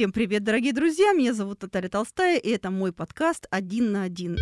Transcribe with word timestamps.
Всем 0.00 0.12
привет, 0.12 0.44
дорогие 0.44 0.72
друзья! 0.72 1.12
Меня 1.12 1.34
зовут 1.34 1.60
Наталья 1.60 1.90
Толстая, 1.90 2.38
и 2.38 2.48
это 2.48 2.70
мой 2.70 2.90
подкаст 2.90 3.46
«Один 3.50 3.92
на 3.92 4.04
один». 4.04 4.38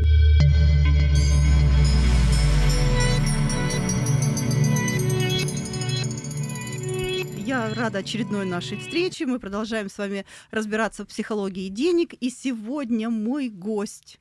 Я 7.36 7.74
рада 7.74 7.98
очередной 7.98 8.46
нашей 8.46 8.78
встрече. 8.78 9.26
Мы 9.26 9.40
продолжаем 9.40 9.90
с 9.90 9.98
вами 9.98 10.24
разбираться 10.52 11.02
в 11.02 11.08
психологии 11.08 11.68
денег. 11.70 12.14
И 12.14 12.30
сегодня 12.30 13.10
мой 13.10 13.48
гость 13.48 14.20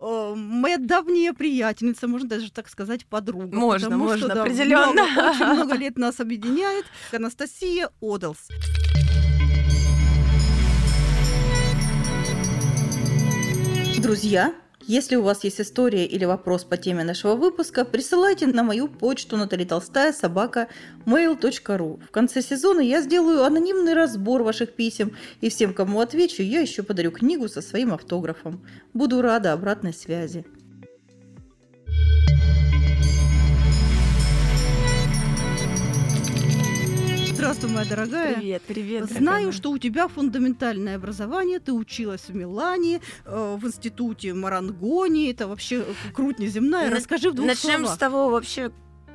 э, 0.00 0.34
моя 0.36 0.76
давняя 0.76 1.32
приятельница, 1.32 2.08
можно 2.08 2.28
даже 2.28 2.52
так 2.52 2.68
сказать, 2.68 3.06
подруга. 3.06 3.56
Можно, 3.56 3.86
потому 3.86 4.04
можно, 4.04 4.18
что, 4.18 4.34
да, 4.34 4.42
определенно. 4.42 4.92
много- 4.92 5.30
очень 5.30 5.46
много 5.46 5.74
лет 5.78 5.96
нас 5.96 6.20
объединяет. 6.20 6.84
Анастасия 7.10 7.88
Одалс. 8.02 8.48
Друзья, 14.04 14.54
если 14.82 15.16
у 15.16 15.22
вас 15.22 15.44
есть 15.44 15.62
история 15.62 16.04
или 16.04 16.26
вопрос 16.26 16.62
по 16.64 16.76
теме 16.76 17.04
нашего 17.04 17.36
выпуска, 17.36 17.86
присылайте 17.86 18.46
на 18.46 18.62
мою 18.62 18.86
почту 18.86 19.38
Наталья 19.38 19.64
Толстая 19.64 20.12
собака 20.12 20.68
mail.ru. 21.06 22.02
В 22.06 22.10
конце 22.10 22.42
сезона 22.42 22.80
я 22.80 23.00
сделаю 23.00 23.44
анонимный 23.44 23.94
разбор 23.94 24.42
ваших 24.42 24.74
писем, 24.74 25.16
и 25.40 25.48
всем, 25.48 25.72
кому 25.72 26.00
отвечу, 26.00 26.42
я 26.42 26.60
еще 26.60 26.82
подарю 26.82 27.12
книгу 27.12 27.48
со 27.48 27.62
своим 27.62 27.94
автографом. 27.94 28.62
Буду 28.92 29.22
рада 29.22 29.54
обратной 29.54 29.94
связи. 29.94 30.44
Здравствуй, 37.64 37.74
моя 37.74 37.88
дорогая. 37.88 38.34
Привет, 38.34 38.62
привет. 38.66 39.10
Знаю, 39.10 39.52
что 39.52 39.70
у 39.70 39.78
тебя 39.78 40.08
фундаментальное 40.08 40.96
образование, 40.96 41.60
ты 41.60 41.72
училась 41.72 42.22
в 42.28 42.34
Милане, 42.34 43.00
э, 43.24 43.56
в 43.58 43.66
институте 43.66 44.34
Марангони, 44.34 45.30
это 45.30 45.48
вообще 45.48 45.76
э, 45.76 45.84
круть 46.12 46.38
неземная. 46.38 46.90
На- 46.90 46.96
Расскажи 46.96 47.30
в 47.30 47.34
двух 47.34 47.46
Начнем 47.46 47.80
словах. 47.80 47.94
с 47.94 47.98
того 47.98 48.28
вообще, 48.28 48.70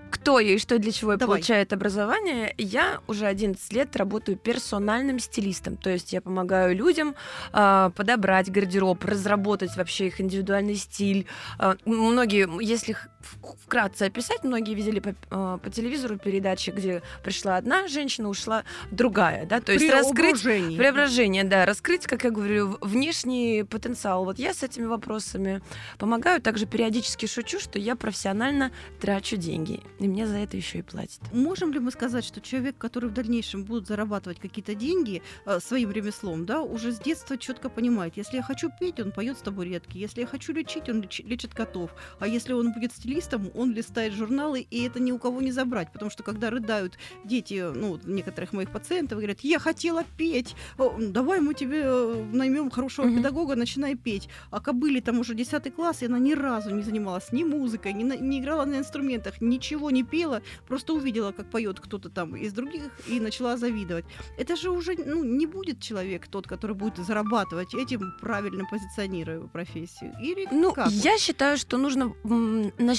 кто 0.10 0.40
я 0.40 0.56
и 0.56 0.58
что 0.58 0.80
для 0.80 0.92
чего 0.92 1.12
я 1.12 1.18
Давай. 1.18 1.38
получает 1.38 1.74
образование. 1.74 2.56
Я 2.58 3.02
уже 3.08 3.28
11 3.28 3.72
лет 3.72 3.96
работаю 3.96 4.36
персональным 4.36 5.20
стилистом. 5.20 5.78
То 5.78 5.92
есть 5.92 6.12
я 6.14 6.22
помогаю 6.22 6.76
людям 6.76 7.16
а, 7.52 7.92
подобрать 7.92 8.50
гардероб, 8.52 9.04
разработать 9.06 9.78
вообще 9.78 10.08
их 10.08 10.20
индивидуальный 10.20 10.76
стиль. 10.76 11.28
А, 11.60 11.76
многие, 11.86 12.50
если 12.64 12.98
вкратце 13.22 14.04
описать, 14.04 14.44
многие 14.44 14.74
видели 14.74 15.00
по, 15.00 15.16
а, 15.30 15.58
по 15.58 15.70
телевизору 15.70 16.18
передачи, 16.18 16.72
где 16.72 17.02
пришла 17.24 17.58
одна 17.58 17.88
женщина, 17.88 18.30
ушла 18.30 18.64
другая. 18.92 19.46
Да? 19.46 19.62
То 19.62 19.74
есть 19.74 19.90
раскрыть 19.90 20.42
Преображение. 20.78 21.44
Да, 21.44 21.66
раскрыть, 21.66 22.08
как 22.08 22.24
я 22.24 22.32
говорю, 22.32 22.78
внешний 22.82 23.64
потенциал. 23.64 24.26
Вот 24.26 24.40
я 24.40 24.54
с 24.54 24.64
этими 24.64 24.86
вопросами 24.86 25.62
помогаю. 25.98 26.42
Также 26.42 26.66
периодически 26.66 27.26
шучу, 27.26 27.60
что 27.60 27.80
я 27.80 27.96
профессионально 27.96 28.72
трачу 29.00 29.38
деньги. 29.38 29.82
И 30.00 30.08
мне 30.08 30.28
за 30.28 30.38
это 30.38 30.58
еще 30.58 30.80
и 30.80 30.82
платят. 30.82 31.22
Можем 31.32 31.74
ли 31.74 31.80
мы 31.80 31.92
сказать, 31.92 32.26
что 32.26 32.42
человек, 32.42 32.78
который 32.78 33.10
в 33.10 33.14
дальнейшем 33.14 33.64
будет 33.64 33.88
зарабатывать 33.88 34.40
какие-то 34.40 34.76
деньги 34.76 35.22
э, 35.46 35.60
своим 35.60 35.92
ремеслом, 35.92 36.46
да, 36.46 36.62
уже 36.62 36.92
с 36.92 37.00
детства 37.00 37.38
четко 37.38 37.70
понимает, 37.70 38.18
если 38.18 38.38
я 38.38 38.44
хочу 38.44 38.70
петь, 38.80 39.00
он 39.00 39.12
поет 39.12 39.38
с 39.38 39.42
табуретки, 39.42 39.98
если 39.98 40.22
я 40.22 40.28
хочу 40.28 40.54
лечить, 40.54 40.90
он 40.90 41.02
леч- 41.02 41.24
лечит 41.26 41.54
котов, 41.54 41.92
а 42.20 42.28
если 42.28 42.54
он 42.54 42.74
будет 42.74 42.92
стилистом, 43.10 43.50
он 43.56 43.74
листает 43.74 44.14
журналы, 44.14 44.62
и 44.72 44.84
это 44.84 45.00
ни 45.00 45.12
у 45.12 45.18
кого 45.18 45.42
не 45.42 45.52
забрать, 45.52 45.92
потому 45.92 46.12
что 46.12 46.24
когда 46.24 46.50
рыдают 46.50 46.98
дети, 47.26 47.64
ну, 47.76 48.00
некоторых 48.06 48.54
моих 48.54 48.72
пациентов, 48.72 49.18
говорят, 49.18 49.40
я 49.42 49.58
хотела 49.60 50.04
петь, 50.18 50.56
давай 51.00 51.40
мы 51.42 51.54
тебе 51.56 51.82
э, 51.86 52.24
наймем 52.34 52.70
хорошего 52.70 53.06
Мгм. 53.08 53.18
педагога, 53.18 53.56
начинай 53.56 53.96
петь. 53.96 54.30
А 54.52 54.60
кобыле 54.60 55.02
там 55.02 55.20
уже 55.20 55.34
10 55.34 55.72
класс, 55.76 56.04
и 56.04 56.06
она 56.06 56.20
ни 56.20 56.34
разу 56.34 56.70
не 56.76 56.84
занималась 56.84 57.32
ни 57.32 57.44
музыкой, 57.44 57.94
ни, 57.94 58.04
на- 58.04 58.18
не 58.18 58.40
играла 58.40 58.66
на 58.66 58.78
инструментах, 58.78 59.42
ничего 59.42 59.90
не 59.92 60.04
пела, 60.04 60.42
просто 60.68 60.94
увидела, 60.94 61.32
как 61.32 61.50
поет 61.50 61.80
кто-то 61.80 62.10
там 62.10 62.36
из 62.36 62.54
других, 62.54 62.84
и 63.08 63.20
начала 63.20 63.58
завидовать. 63.58 64.06
Это 64.38 64.56
же 64.56 64.70
уже 64.70 64.96
ну, 65.06 65.24
не 65.24 65.48
будет 65.48 65.82
человек 65.82 66.28
тот, 66.28 66.48
который 66.48 66.76
будет 66.76 66.98
зарабатывать 66.98 67.74
этим, 67.74 68.14
правильно 68.22 68.66
позиционируя 68.70 69.40
профессию. 69.48 70.14
Или 70.22 70.48
Ну, 70.52 70.74
как? 70.74 70.92
я 70.92 71.18
считаю, 71.18 71.58
что 71.58 71.78
нужно 71.78 72.14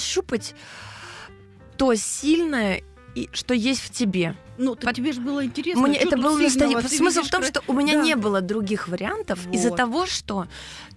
нащупать 0.01 0.55
то 1.77 1.93
сильное, 1.95 2.81
и, 3.15 3.29
что 3.33 3.53
есть 3.53 3.81
в 3.81 3.89
тебе. 3.91 4.35
Ну, 4.57 4.75
Под- 4.75 4.95
тебе 4.95 5.11
же 5.11 5.21
было 5.21 5.43
интересно. 5.45 5.81
Мне 5.87 5.97
это 5.97 6.11
тут 6.11 6.23
был 6.23 6.37
сильного? 6.37 6.43
настоящий... 6.43 6.89
Ты 6.89 6.97
Смысл 6.97 7.21
в 7.23 7.29
том, 7.29 7.43
что 7.43 7.61
у 7.67 7.73
меня 7.73 7.95
Да. 7.95 8.01
не 8.03 8.15
было 8.15 8.41
других 8.41 8.87
вариантов 8.87 9.39
из-за 9.51 9.69
Вот. 9.69 9.77
того, 9.77 10.05
что 10.05 10.47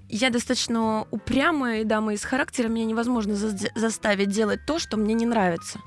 я 0.09 0.31
достаточно 0.31 1.07
упрямая 1.11 1.85
дама 1.85 2.15
из 2.15 2.23
характера, 2.25 2.69
меня 2.69 2.85
невозможно 2.85 3.35
за- 3.35 3.57
заставить 3.75 4.29
делать 4.29 4.61
то, 4.67 4.79
что 4.79 4.97
мне 4.97 5.15
не 5.15 5.27
нравится. 5.27 5.81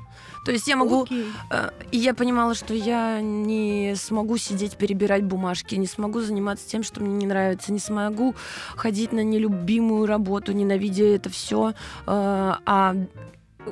То 0.48 0.54
есть 0.54 0.66
я 0.66 0.78
могу 0.78 1.04
Окей. 1.04 1.26
Э, 1.52 1.72
И 1.92 1.98
я 1.98 2.14
понимала, 2.14 2.56
что 2.56 2.74
я 2.74 3.20
не 3.20 3.96
смогу 3.98 4.38
сидеть, 4.38 4.78
перебирать 4.78 5.26
бумажки, 5.26 5.76
не 5.76 5.88
смогу 5.88 6.22
заниматься 6.22 6.66
тем, 6.70 6.84
что 6.84 7.02
мне 7.02 7.14
не 7.16 7.26
нравится, 7.26 7.74
не 7.74 7.80
смогу 7.80 8.34
ходить 8.78 9.12
на 9.12 9.26
нелюбимую 9.26 10.06
работу, 10.06 10.54
ненавидя 10.54 11.04
это 11.04 11.30
все. 11.30 11.74
А 12.06 12.96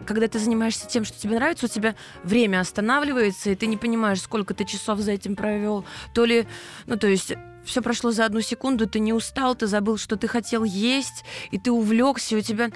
когда 0.05 0.27
ты 0.27 0.37
занимаешься 0.37 0.85
тем, 0.85 1.05
что 1.05 1.17
тебе 1.17 1.35
нравится, 1.35 1.67
у 1.67 1.69
тебя 1.69 1.95
время 2.25 2.59
останавливается, 2.59 3.51
и 3.51 3.55
ты 3.55 3.67
не 3.67 3.77
понимаешь, 3.77 4.21
сколько 4.21 4.53
ты 4.53 4.65
часов 4.65 4.99
за 4.99 5.13
этим 5.13 5.37
провел. 5.37 5.85
То 6.13 6.25
ли, 6.25 6.45
ну, 6.87 6.97
то 6.97 7.07
есть 7.07 7.35
все 7.63 7.81
прошло 7.81 8.11
за 8.11 8.25
одну 8.25 8.41
секунду, 8.41 8.85
ты 8.85 8.99
не 8.99 9.13
устал, 9.13 9.55
ты 9.55 9.67
забыл, 9.67 9.95
что 9.97 10.17
ты 10.17 10.27
хотел 10.27 10.65
есть, 10.65 11.23
и 11.51 11.57
ты 11.57 11.71
увлекся, 11.71 12.35
и 12.35 12.39
у 12.39 12.41
тебя 12.41 12.69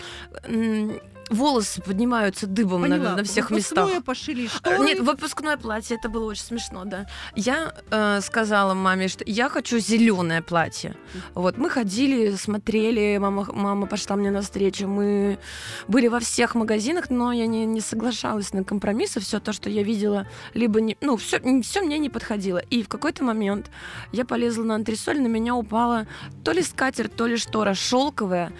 волосы 1.29 1.81
поднимаются 1.81 2.47
дыбом 2.47 2.81
на, 2.81 2.88
Поняла. 2.90 3.16
на 3.16 3.23
всех 3.23 3.51
местах. 3.51 3.85
Выпускное 3.85 4.01
пошили 4.01 4.50
Э, 4.50 4.57
шторы. 4.57 4.85
Нет, 4.85 5.00
выпускное 5.00 5.57
платье, 5.57 5.97
это 5.97 6.09
было 6.09 6.25
очень 6.25 6.44
смешно, 6.44 6.85
да. 6.85 7.06
Я 7.35 7.73
э, 7.91 8.22
сказала 8.22 8.73
маме, 8.73 9.07
что 9.07 9.23
я 9.25 9.50
хочу 9.50 9.79
зеленое 9.79 10.41
платье. 10.41 10.95
Вот, 11.34 11.57
мы 11.57 11.69
ходили, 11.69 12.31
смотрели, 12.35 13.17
мама, 13.17 13.47
мама 13.51 13.88
пошла 13.88 14.16
мне 14.16 14.31
навстречу, 14.31 14.88
мы 14.88 15.40
были 15.88 16.07
во 16.07 16.19
всех 16.19 16.56
магазинах, 16.56 17.09
но 17.09 17.31
я 17.31 17.47
не, 17.47 17.66
не 17.66 17.81
соглашалась 17.81 18.53
на 18.53 18.63
компромиссы, 18.63 19.19
все 19.19 19.40
то, 19.40 19.53
что 19.53 19.69
я 19.69 19.84
видела, 19.84 20.28
либо 20.53 20.81
не, 20.81 20.97
ну, 21.01 21.17
все, 21.17 21.40
все 21.61 21.81
мне 21.81 22.00
не 22.00 22.09
подходило. 22.09 22.59
И 22.59 22.84
в 22.84 22.88
какой-то 22.88 23.23
момент 23.23 23.69
я 24.11 24.25
полезла 24.25 24.63
на 24.63 24.75
антресоль, 24.75 25.22
на 25.22 25.28
меня 25.28 25.56
упала 25.56 26.07
то 26.44 26.51
ли 26.51 26.63
скатерть, 26.63 27.16
то 27.16 27.28
ли 27.28 27.38
штора 27.38 27.73
шелковая, 27.73 28.51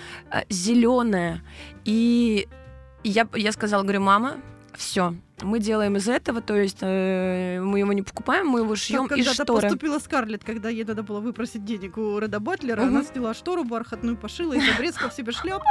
зеленая, 0.50 1.42
и 1.86 2.48
я, 3.04 3.28
я 3.34 3.52
сказала, 3.52 3.84
говорю, 3.84 4.02
мама, 4.02 4.38
все, 4.76 5.14
мы 5.44 5.60
делаем 5.60 5.96
из 5.98 6.08
этого, 6.08 6.42
то 6.42 6.56
есть 6.56 6.78
э, 6.82 7.60
мы 7.62 7.80
его 7.80 7.94
не 7.94 8.02
покупаем, 8.02 8.48
мы 8.48 8.60
его 8.60 8.76
шьем 8.76 9.06
из 9.06 9.10
когда-то 9.10 9.44
шторы. 9.44 9.62
поступила 9.62 10.00
Скарлетт, 10.00 10.44
когда 10.44 10.70
ей 10.70 10.84
надо 10.84 11.04
было 11.04 11.20
выпросить 11.20 11.64
денег 11.66 11.98
у 11.98 12.20
Реда 12.20 12.40
Батлера, 12.40 12.82
она 12.82 13.00
Мгм. 13.00 13.04
сняла 13.08 13.34
штору 13.34 13.64
бархатную, 13.64 14.18
пошила 14.18 14.54
и 14.56 14.60
обрезала 14.76 15.12
себе 15.12 15.32
шляпку 15.32 15.68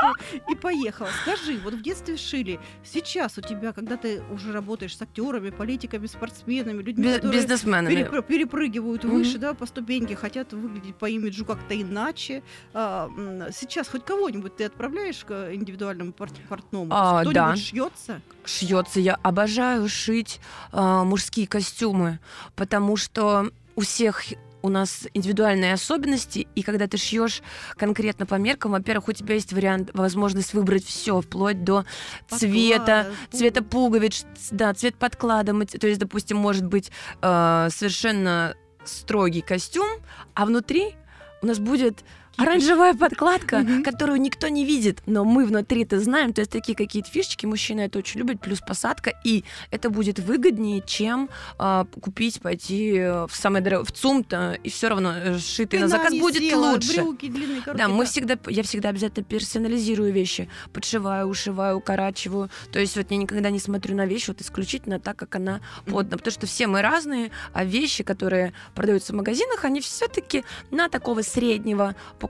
и 0.51 0.55
поехала. 0.55 1.09
Скажи, 1.23 1.59
вот 1.63 1.75
в 1.75 1.83
детстве 1.83 2.17
шили, 2.17 2.59
сейчас 2.85 3.37
у 3.39 3.41
тебя, 3.43 3.73
когда 3.73 3.97
ты 3.97 4.23
уже 4.33 4.53
работаешь 4.53 4.97
с 4.97 5.03
актерами, 5.03 5.51
политиками, 5.51 6.07
спортсменами, 6.07 6.83
людьми, 6.83 7.05
Би- 7.09 7.15
которые 7.15 7.41
бизнесменами. 7.41 7.95
перепр- 7.95 8.23
перепрыгивают 8.23 9.05
Мгм. 9.05 9.15
выше, 9.17 9.39
да, 9.39 9.55
по 9.55 9.67
ступеньке, 9.67 10.17
хотят 10.17 10.53
выглядеть 10.53 10.95
по 10.97 11.07
имиджу 11.07 11.45
как-то 11.45 11.81
иначе. 11.81 12.43
А, 12.73 13.11
сейчас 13.53 13.89
хоть 13.89 14.05
кого-нибудь 14.05 14.57
ты 14.57 14.65
отправляешь 14.65 15.25
к 15.25 15.53
индивидуальному 15.53 16.13
пор- 16.13 16.29
портному? 16.49 16.87
А, 16.91 17.21
Кто-нибудь 17.21 17.35
да. 17.35 17.57
шьется? 17.57 18.21
Шьется. 18.45 19.01
Я 19.01 19.17
обожаю 19.23 19.58
шить 19.89 20.41
э, 20.73 21.03
мужские 21.05 21.47
костюмы, 21.47 22.19
потому 22.55 22.97
что 22.97 23.51
у 23.77 23.81
всех 23.83 24.23
у 24.63 24.69
нас 24.69 25.07
индивидуальные 25.15 25.73
особенности, 25.73 26.47
и 26.55 26.63
когда 26.63 26.87
ты 26.87 26.97
шьешь 26.97 27.43
конкретно 27.77 28.27
по 28.27 28.35
меркам, 28.35 28.73
во-первых, 28.73 29.09
у 29.09 29.13
тебя 29.13 29.35
есть 29.35 29.53
вариант, 29.53 29.91
возможность 29.95 30.53
выбрать 30.55 30.85
все, 30.85 31.21
вплоть 31.21 31.65
до 31.65 31.85
цвета, 32.29 33.07
цвета 33.31 33.63
пуговиц, 33.63 34.27
да, 34.51 34.75
цвет 34.75 34.97
подклада. 34.97 35.53
То 35.67 35.87
есть, 35.87 36.01
допустим, 36.01 36.39
может 36.39 36.67
быть 36.67 36.91
э, 37.23 37.69
совершенно 37.71 38.55
строгий 38.85 39.43
костюм, 39.43 39.89
а 40.35 40.47
внутри 40.47 40.95
у 41.43 41.47
нас 41.47 41.59
будет 41.59 42.05
Оранжевая 42.43 42.95
подкладка, 42.95 43.67
которую 43.85 44.21
никто 44.21 44.49
не 44.49 44.65
видит, 44.65 45.03
но 45.07 45.25
мы 45.25 45.45
внутри-то 45.45 45.99
знаем. 45.99 46.33
То 46.33 46.41
есть 46.41 46.53
такие 46.53 46.77
какие-то 46.77 47.11
фишечки 47.11 47.47
мужчины 47.47 47.83
это 47.83 47.99
очень 47.99 48.21
любят, 48.21 48.41
плюс 48.41 48.61
посадка, 48.61 49.13
и 49.25 49.45
это 49.71 49.91
будет 49.91 50.21
выгоднее, 50.21 50.83
чем 50.87 51.31
а, 51.59 51.85
купить, 52.01 52.41
пойти 52.41 52.97
э, 52.97 53.27
в 53.27 53.35
самый 53.35 53.61
дорогой, 53.61 53.87
в 53.87 53.93
ЦУМ-то, 53.93 54.59
и 54.63 54.69
все 54.71 54.89
равно 54.89 55.15
э, 55.17 55.39
сшитый 55.39 55.81
на 55.81 55.89
заказ 55.89 56.15
будет 56.15 56.43
села, 56.43 56.73
лучше. 56.73 57.03
Брюки 57.03 57.29
длинные, 57.29 57.61
короткие, 57.61 57.89
Да, 57.89 57.93
мы 57.93 58.05
всегда, 58.07 58.39
я 58.47 58.63
всегда 58.63 58.91
обязательно 58.91 59.25
персонализирую 59.25 60.13
вещи, 60.13 60.49
подшиваю, 60.73 61.27
ушиваю, 61.27 61.79
укорачиваю. 61.79 62.51
То 62.71 62.79
есть 62.79 62.97
вот 62.97 63.11
я 63.11 63.17
никогда 63.17 63.51
не 63.51 63.59
смотрю 63.59 63.97
на 63.97 64.07
вещь 64.07 64.29
вот 64.29 64.41
исключительно 64.41 65.01
так, 65.01 65.17
как 65.17 65.35
она 65.35 65.61
плотно, 65.87 66.19
потому 66.19 66.33
что 66.33 66.47
все 66.47 66.67
мы 66.67 66.83
разные, 66.83 67.31
а 67.53 67.65
вещи, 67.65 68.05
которые 68.05 68.53
продаются 68.75 69.13
в 69.13 69.17
магазинах, 69.17 69.65
они 69.65 69.81
все-таки 69.81 70.45
на 70.71 70.89
такого 70.89 71.23
среднего 71.23 71.97
покупателя. 72.19 72.28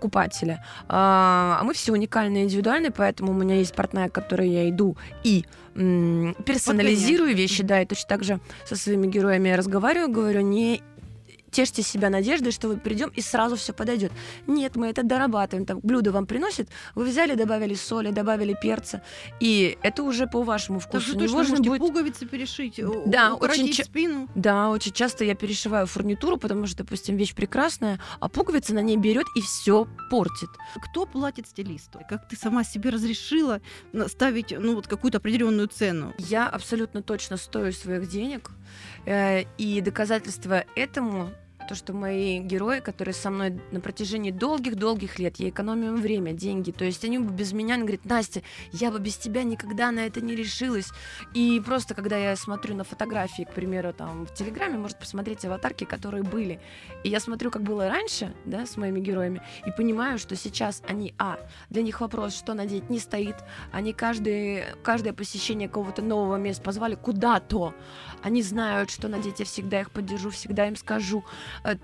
А 0.88 1.58
а 1.60 1.64
мы 1.64 1.74
все 1.74 1.92
уникальные, 1.92 2.44
индивидуальные, 2.44 2.90
поэтому 2.90 3.32
у 3.32 3.34
меня 3.34 3.56
есть 3.56 3.74
портная, 3.74 4.08
к 4.08 4.12
которой 4.12 4.48
я 4.48 4.68
иду 4.68 4.96
и 5.24 5.44
персонализирую 5.74 7.34
вещи, 7.34 7.62
да, 7.62 7.80
и 7.80 7.86
точно 7.86 8.08
так 8.08 8.24
же 8.24 8.40
со 8.66 8.76
своими 8.76 9.06
героями 9.06 9.48
я 9.48 9.56
разговариваю, 9.56 10.10
говорю, 10.10 10.40
не 10.40 10.82
тешьте 11.50 11.82
себя 11.82 12.10
надеждой, 12.10 12.52
что 12.52 12.68
вы 12.68 12.76
придем 12.76 13.10
и 13.10 13.20
сразу 13.20 13.56
все 13.56 13.72
подойдет. 13.72 14.12
Нет, 14.46 14.76
мы 14.76 14.88
это 14.88 15.02
дорабатываем. 15.02 15.66
Там 15.66 15.80
блюдо 15.82 16.12
вам 16.12 16.26
приносит, 16.26 16.68
вы 16.94 17.04
взяли, 17.06 17.34
добавили 17.34 17.74
соли, 17.74 18.10
добавили 18.10 18.56
перца, 18.60 19.02
и 19.40 19.78
это 19.82 20.02
уже 20.02 20.26
по 20.26 20.42
вашему 20.42 20.80
Так 20.80 20.88
вкусу. 20.88 21.06
же 21.06 21.12
Не 21.16 21.20
точно 21.22 21.36
можно 21.36 21.56
будет 21.58 21.80
пуговицы 21.80 22.26
перешить, 22.26 22.78
у- 22.80 23.02
Да, 23.06 23.34
очень 23.34 23.72
ча- 23.72 23.84
спину. 23.84 24.28
да, 24.34 24.70
очень 24.70 24.92
часто 24.92 25.24
я 25.24 25.34
перешиваю 25.34 25.86
фурнитуру, 25.86 26.36
потому 26.36 26.66
что, 26.66 26.78
допустим, 26.78 27.16
вещь 27.16 27.34
прекрасная, 27.34 27.98
а 28.20 28.28
пуговица 28.28 28.74
на 28.74 28.80
ней 28.80 28.96
берет 28.96 29.26
и 29.34 29.40
все 29.40 29.86
портит. 30.10 30.50
Кто 30.82 31.06
платит 31.06 31.46
стилисту? 31.48 32.00
Как 32.08 32.28
ты 32.28 32.36
сама 32.36 32.64
себе 32.64 32.90
разрешила 32.90 33.60
ставить 34.08 34.54
ну, 34.58 34.74
вот 34.74 34.86
какую-то 34.86 35.18
определенную 35.18 35.68
цену? 35.68 36.14
Я 36.18 36.48
абсолютно 36.48 37.02
точно 37.02 37.36
стою 37.36 37.72
своих 37.72 38.08
денег, 38.08 38.50
э, 38.50 38.57
и 39.06 39.80
доказательство 39.80 40.64
этому 40.76 41.30
то, 41.68 41.74
что 41.74 41.92
мои 41.92 42.40
герои, 42.40 42.80
которые 42.80 43.14
со 43.14 43.30
мной 43.30 43.60
на 43.70 43.80
протяжении 43.80 44.30
долгих-долгих 44.30 45.18
лет, 45.18 45.36
я 45.36 45.50
экономим 45.50 45.96
им 45.96 46.00
время, 46.00 46.32
деньги, 46.32 46.70
то 46.70 46.84
есть 46.84 47.04
они 47.04 47.18
бы 47.18 47.30
без 47.30 47.52
меня, 47.52 47.74
они 47.74 47.82
говорят, 47.82 48.06
Настя, 48.06 48.42
я 48.72 48.90
бы 48.90 48.98
без 48.98 49.18
тебя 49.18 49.42
никогда 49.42 49.90
на 49.90 50.00
это 50.00 50.22
не 50.22 50.34
решилась. 50.34 50.88
И 51.34 51.60
просто, 51.64 51.94
когда 51.94 52.16
я 52.16 52.34
смотрю 52.36 52.74
на 52.74 52.84
фотографии, 52.84 53.42
к 53.42 53.52
примеру, 53.52 53.92
там 53.92 54.26
в 54.26 54.32
Телеграме, 54.32 54.78
может 54.78 54.98
посмотреть 54.98 55.44
аватарки, 55.44 55.84
которые 55.84 56.22
были, 56.22 56.60
и 57.04 57.10
я 57.10 57.20
смотрю, 57.20 57.50
как 57.50 57.62
было 57.62 57.88
раньше, 57.88 58.34
да, 58.46 58.64
с 58.64 58.78
моими 58.78 59.00
героями, 59.00 59.42
и 59.66 59.70
понимаю, 59.70 60.18
что 60.18 60.36
сейчас 60.36 60.82
они, 60.88 61.14
а, 61.18 61.38
для 61.68 61.82
них 61.82 62.00
вопрос, 62.00 62.34
что 62.34 62.54
надеть, 62.54 62.88
не 62.88 62.98
стоит, 62.98 63.36
они 63.72 63.92
каждый, 63.92 64.64
каждое 64.82 65.12
посещение 65.12 65.68
какого-то 65.68 66.00
нового 66.00 66.36
места 66.36 66.62
позвали 66.62 66.94
куда-то. 66.94 67.74
Они 68.22 68.42
знают, 68.42 68.90
что 68.90 69.08
надеть, 69.08 69.40
я 69.40 69.44
всегда 69.44 69.82
их 69.82 69.90
поддержу, 69.90 70.30
всегда 70.30 70.66
им 70.66 70.76
скажу. 70.76 71.24
Э, 71.64 71.76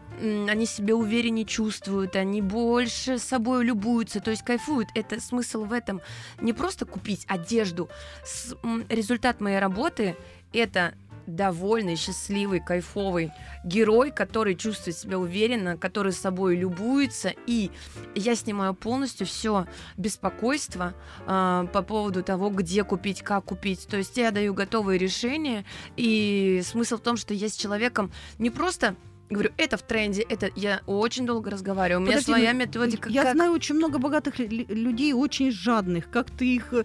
Они 0.49 0.67
себя 0.67 0.95
увереннее 0.95 1.45
чувствуют, 1.45 2.17
они 2.17 2.41
больше 2.43 3.19
собой 3.19 3.65
любуются, 3.65 4.21
то 4.21 4.31
есть 4.31 4.43
кайфуют. 4.43 4.89
Это 4.95 5.21
смысл 5.21 5.65
в 5.65 5.73
этом. 5.73 6.01
Не 6.41 6.53
просто 6.53 6.85
купить 6.87 7.25
одежду. 7.29 7.89
С- 8.25 8.57
Результат 8.89 9.41
моей 9.41 9.59
работы— 9.59 10.17
это 10.53 10.95
довольный, 11.27 11.97
счастливый, 11.97 12.61
кайфовый 12.61 13.33
герой, 13.65 14.11
который 14.11 14.55
чувствует 14.55 14.97
себя 14.99 15.19
уверенно, 15.19 15.79
который 15.79 16.13
собой 16.13 16.55
любуется, 16.57 17.33
и 17.47 17.71
я 18.15 18.35
снимаю 18.37 18.75
полностью 18.75 19.27
все 19.27 19.67
беспокойство 19.97 20.93
а, 21.27 21.65
по 21.73 21.81
поводу 21.83 22.23
того, 22.23 22.51
где 22.51 22.85
купить, 22.85 23.23
как 23.23 23.45
купить. 23.47 23.87
То 23.89 23.97
есть 23.97 24.17
я 24.19 24.31
даю 24.33 24.53
готовые 24.53 24.99
решения, 24.99 25.65
и 25.97 26.61
смысл 26.65 26.99
в 26.99 27.01
том, 27.01 27.17
что 27.17 27.33
я 27.33 27.49
с 27.49 27.57
человеком 27.57 28.13
не 28.39 28.51
просто 28.51 28.95
говорю, 29.31 29.51
это 29.57 29.77
в 29.77 29.83
тренде, 29.83 30.23
это 30.23 30.51
я 30.55 30.81
очень 30.87 31.27
долго 31.27 31.51
разговариваю, 31.51 32.01
у 32.01 32.03
меня 32.05 32.13
Подожди, 32.19 32.33
своя 32.33 32.53
ну, 32.53 32.59
методика. 32.61 33.09
Я 33.09 33.23
как- 33.25 33.35
знаю 33.35 33.53
очень 33.53 33.75
много 33.75 33.99
богатых 33.99 34.39
лю- 34.39 34.49
лю- 34.49 34.67
людей, 34.69 35.13
очень 35.13 35.51
жадных. 35.51 36.11
Как 36.11 36.31
ты 36.31 36.47
их 36.57 36.73
э, 36.73 36.85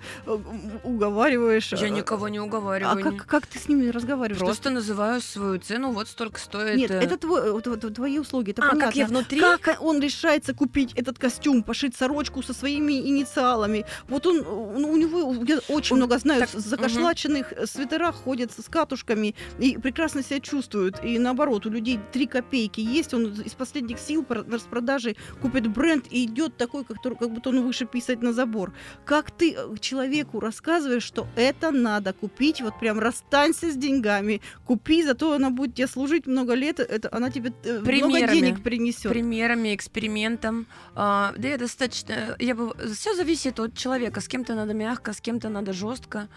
уговариваешь? 0.83 1.71
Я 1.73 1.87
э, 1.87 1.89
никого 1.89 2.27
не 2.29 2.37
А 2.37 2.43
уговариваю. 2.43 3.03
как, 3.17 3.25
как 3.25 3.47
ты 3.47 3.59
с 3.59 3.67
ними 3.67 3.89
разговариваешь? 3.89 4.39
Просто 4.39 4.69
называю 4.69 5.21
свою 5.21 5.59
цену, 5.59 5.91
вот 5.91 6.07
столько 6.07 6.39
То 6.39 6.45
стоит. 6.45 6.77
Нет, 6.77 6.91
э, 6.91 6.99
это 6.99 7.17
твой- 7.17 7.61
твои 7.93 8.19
услуги, 8.19 8.51
это 8.51 8.61
а, 8.63 8.69
понятно. 8.69 8.85
как 8.87 8.95
я 8.95 9.05
внутри? 9.05 9.39
Как 9.41 9.77
он 9.81 9.99
решается 9.99 10.53
купить 10.53 10.93
этот 10.95 11.17
костюм, 11.19 11.63
пошить 11.63 11.95
сорочку 11.95 12.41
со 12.43 12.53
своими 12.53 12.93
инициалами? 12.93 13.85
Вот 14.07 14.25
он, 14.25 14.37
ну, 14.43 14.91
у 14.91 14.97
него, 14.97 15.33
я 15.45 15.59
очень 15.69 15.93
Он- 15.93 15.99
много 15.99 16.17
знаю, 16.19 16.41
так, 16.41 16.49
закошлаченных 16.49 17.53
э, 17.53 17.65
свитерах 17.65 18.15
ходят 18.15 18.51
с 18.51 18.69
катушками 18.69 19.35
и 19.59 19.77
прекрасно 19.77 20.23
себя 20.23 20.39
чувствуют. 20.39 21.03
И 21.03 21.19
наоборот, 21.19 21.65
у 21.65 21.69
людей 21.69 21.99
три 22.11 22.27
копейки 22.29 22.79
есть, 22.79 23.13
он 23.13 23.33
из 23.41 23.53
последних 23.53 23.99
сил 23.99 24.25
распродаже 24.29 25.15
купит 25.41 25.67
бренд 25.67 26.05
и 26.09 26.25
идет 26.25 26.57
такой, 26.57 26.85
как, 26.85 27.01
как 27.01 27.31
будто 27.31 27.49
он 27.49 27.61
выше 27.61 27.85
писать 27.85 28.21
на 28.21 28.33
забор. 28.33 28.73
Как 29.05 29.31
ты 29.31 29.53
э, 29.53 29.75
человеку 29.79 30.39
рассказываешь, 30.39 31.03
что 31.03 31.27
это 31.35 31.71
надо 31.71 32.13
купить, 32.13 32.61
вот 32.61 32.79
прям 32.79 32.99
расстанься 32.99 33.71
с 33.71 33.75
деньгами, 33.75 34.41
купи, 34.65 35.03
зато 35.03 35.33
она 35.33 35.49
будет 35.49 35.75
тебе 35.75 35.87
служить 35.87 36.27
много 36.27 36.53
лет, 36.53 36.79
это 36.79 37.09
она 37.11 37.29
тебе 37.29 37.51
э, 37.63 37.79
много 37.79 37.85
Примерами. 37.85 38.33
денег 38.33 38.63
принесет. 38.63 39.11
примерами, 39.11 39.75
экспериментом. 39.75 40.67
А, 40.95 41.33
да, 41.37 41.47
я 41.47 41.57
достаточно. 41.57 42.35
Я 42.39 42.55
бы. 42.55 42.73
Все 42.93 43.15
зависит 43.15 43.59
от 43.59 43.75
человека. 43.75 44.21
С 44.21 44.27
кем-то 44.27 44.55
надо 44.55 44.73
мягко, 44.73 45.13
с 45.13 45.21
кем-то 45.21 45.49
надо 45.49 45.73
жестко. 45.73 46.27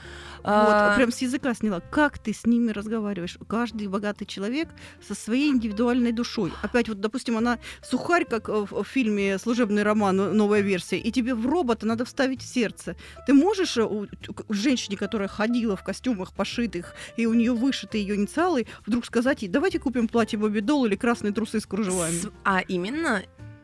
Вот, 0.45 0.97
прям 0.97 1.13
с 1.13 1.19
языка 1.19 1.55
сняла. 1.55 1.81
Как 1.81 2.19
ты 2.19 2.33
с 2.33 2.47
ними 2.47 2.71
разговариваешь? 2.71 3.39
Каждый 3.49 3.87
богатый 3.89 4.25
человек 4.25 4.69
со 5.07 5.15
своей 5.15 5.51
индивидуальной 5.83 6.13
душой. 6.13 6.53
Опять 6.63 6.89
вот, 6.89 7.01
допустим, 7.01 7.37
она 7.37 7.59
сухарь, 7.83 8.25
как 8.25 8.49
э, 8.49 8.67
в 8.71 8.85
фильме 8.85 9.39
«Служебный 9.39 9.83
роман», 9.83 10.17
новая 10.37 10.61
версия, 10.61 10.99
и 10.99 11.11
тебе 11.11 11.35
в 11.35 11.47
робота 11.47 11.87
надо 11.87 12.05
вставить 12.05 12.43
сердце. 12.43 12.95
Ты 13.27 13.35
можешь 13.35 13.77
э, 13.77 13.83
у- 13.85 14.07
женщине, 14.49 14.97
которая 14.97 15.29
ходила 15.29 15.77
в 15.77 15.83
костюмах 15.83 16.33
пошитых, 16.33 16.95
и 17.17 17.27
у 17.27 17.35
нее 17.35 17.53
вышиты 17.53 17.99
ее 17.99 18.15
инициалы, 18.15 18.67
вдруг 18.87 19.05
сказать 19.07 19.43
ей, 19.43 19.49
давайте 19.49 19.79
купим 19.79 20.09
платье 20.09 20.39
Бобби 20.39 20.61
Долл 20.61 20.87
или 20.87 20.95
красные 20.97 21.33
трусы 21.33 21.61
с 21.61 21.67
кружевами? 21.67 22.13
С- 22.13 22.29
А 22.45 22.61
именно 22.61 23.23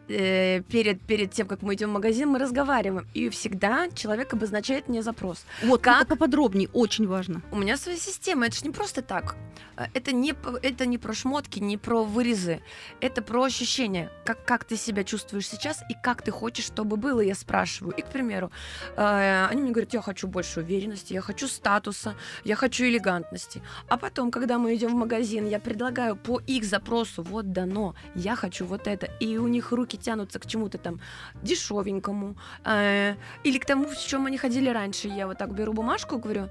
э, 0.09 0.61
перед, 0.63 1.01
перед 1.03 1.31
тем, 1.33 1.47
как 1.47 1.63
мы 1.63 1.75
идем 1.75 1.91
в 1.91 1.93
магазин, 1.93 2.29
мы 2.29 2.39
разговариваем. 2.39 3.07
И 3.15 3.29
всегда 3.29 3.89
человек 3.95 4.33
обозначает 4.35 4.89
мне 4.89 5.03
запрос. 5.03 5.45
Вот, 5.63 5.81
Как? 5.83 6.09
поподробнее, 6.09 6.69
очень 6.73 7.07
важно. 7.07 7.43
У 7.51 7.57
меня 7.57 7.77
своя 7.77 7.99
система, 7.99 8.47
это 8.47 8.57
же 8.57 8.65
не 8.65 8.71
просто 8.73 9.03
так. 9.03 9.37
Э, 9.77 9.87
Это 9.95 10.13
не, 10.13 10.35
это 10.63 10.87
не 10.87 10.99
про 10.99 11.13
шмотки, 11.15 11.59
не 11.61 11.77
про 11.77 12.03
вырезы. 12.05 12.61
Это 13.01 13.23
про 13.23 13.45
ощущения. 13.45 14.11
Как, 14.25 14.45
как 14.45 14.65
ты 14.65 14.77
себя 14.77 15.05
чувствуешь 15.05 15.49
сейчас 15.49 15.83
и 15.91 15.95
как 16.03 16.23
ты 16.23 16.31
хочешь, 16.31 16.65
чтобы 16.67 16.97
было, 16.97 17.21
я 17.21 17.35
спрашиваю. 17.35 17.95
И, 17.97 18.03
к 18.03 18.07
примеру, 18.07 18.51
э, 18.97 19.47
они 19.51 19.63
мне 19.63 19.71
говорят, 19.73 19.95
я 19.95 20.03
хочу 20.03 20.29
больше 20.29 20.61
уверенности, 20.61 21.13
я 21.13 21.21
хочу 21.21 21.49
статуса, 21.49 22.15
я 22.45 22.57
хочу 22.57 22.85
элегантности. 22.85 23.63
А 23.89 23.97
потом, 23.97 24.31
когда 24.31 24.59
мы 24.59 24.75
идем 24.75 24.91
в 24.91 24.95
магазин, 24.95 25.47
я 25.47 25.59
предлагаю 25.59 26.17
по 26.17 26.41
их 26.47 26.65
запросу, 26.65 27.23
вот 27.23 27.53
дано, 27.53 27.95
я 28.15 28.37
хочу 28.37 28.65
вот 28.67 28.87
это. 28.87 29.07
И 29.21 29.37
у 29.39 29.49
них 29.49 29.73
руки 29.73 29.98
тянутся 30.01 30.39
к 30.39 30.47
чему-то 30.47 30.79
там 30.79 31.01
дешевенькому. 31.43 32.37
э, 32.65 33.15
или 33.45 33.59
к 33.59 33.67
тому, 33.67 33.89
в 33.89 33.99
чем 33.99 34.27
они 34.27 34.39
ходили 34.39 34.69
раньше. 34.71 35.09
Я 35.09 35.27
вот 35.27 35.39
так 35.39 35.53
беру 35.55 35.73
бумажку, 35.73 36.19
говорю, 36.19 36.49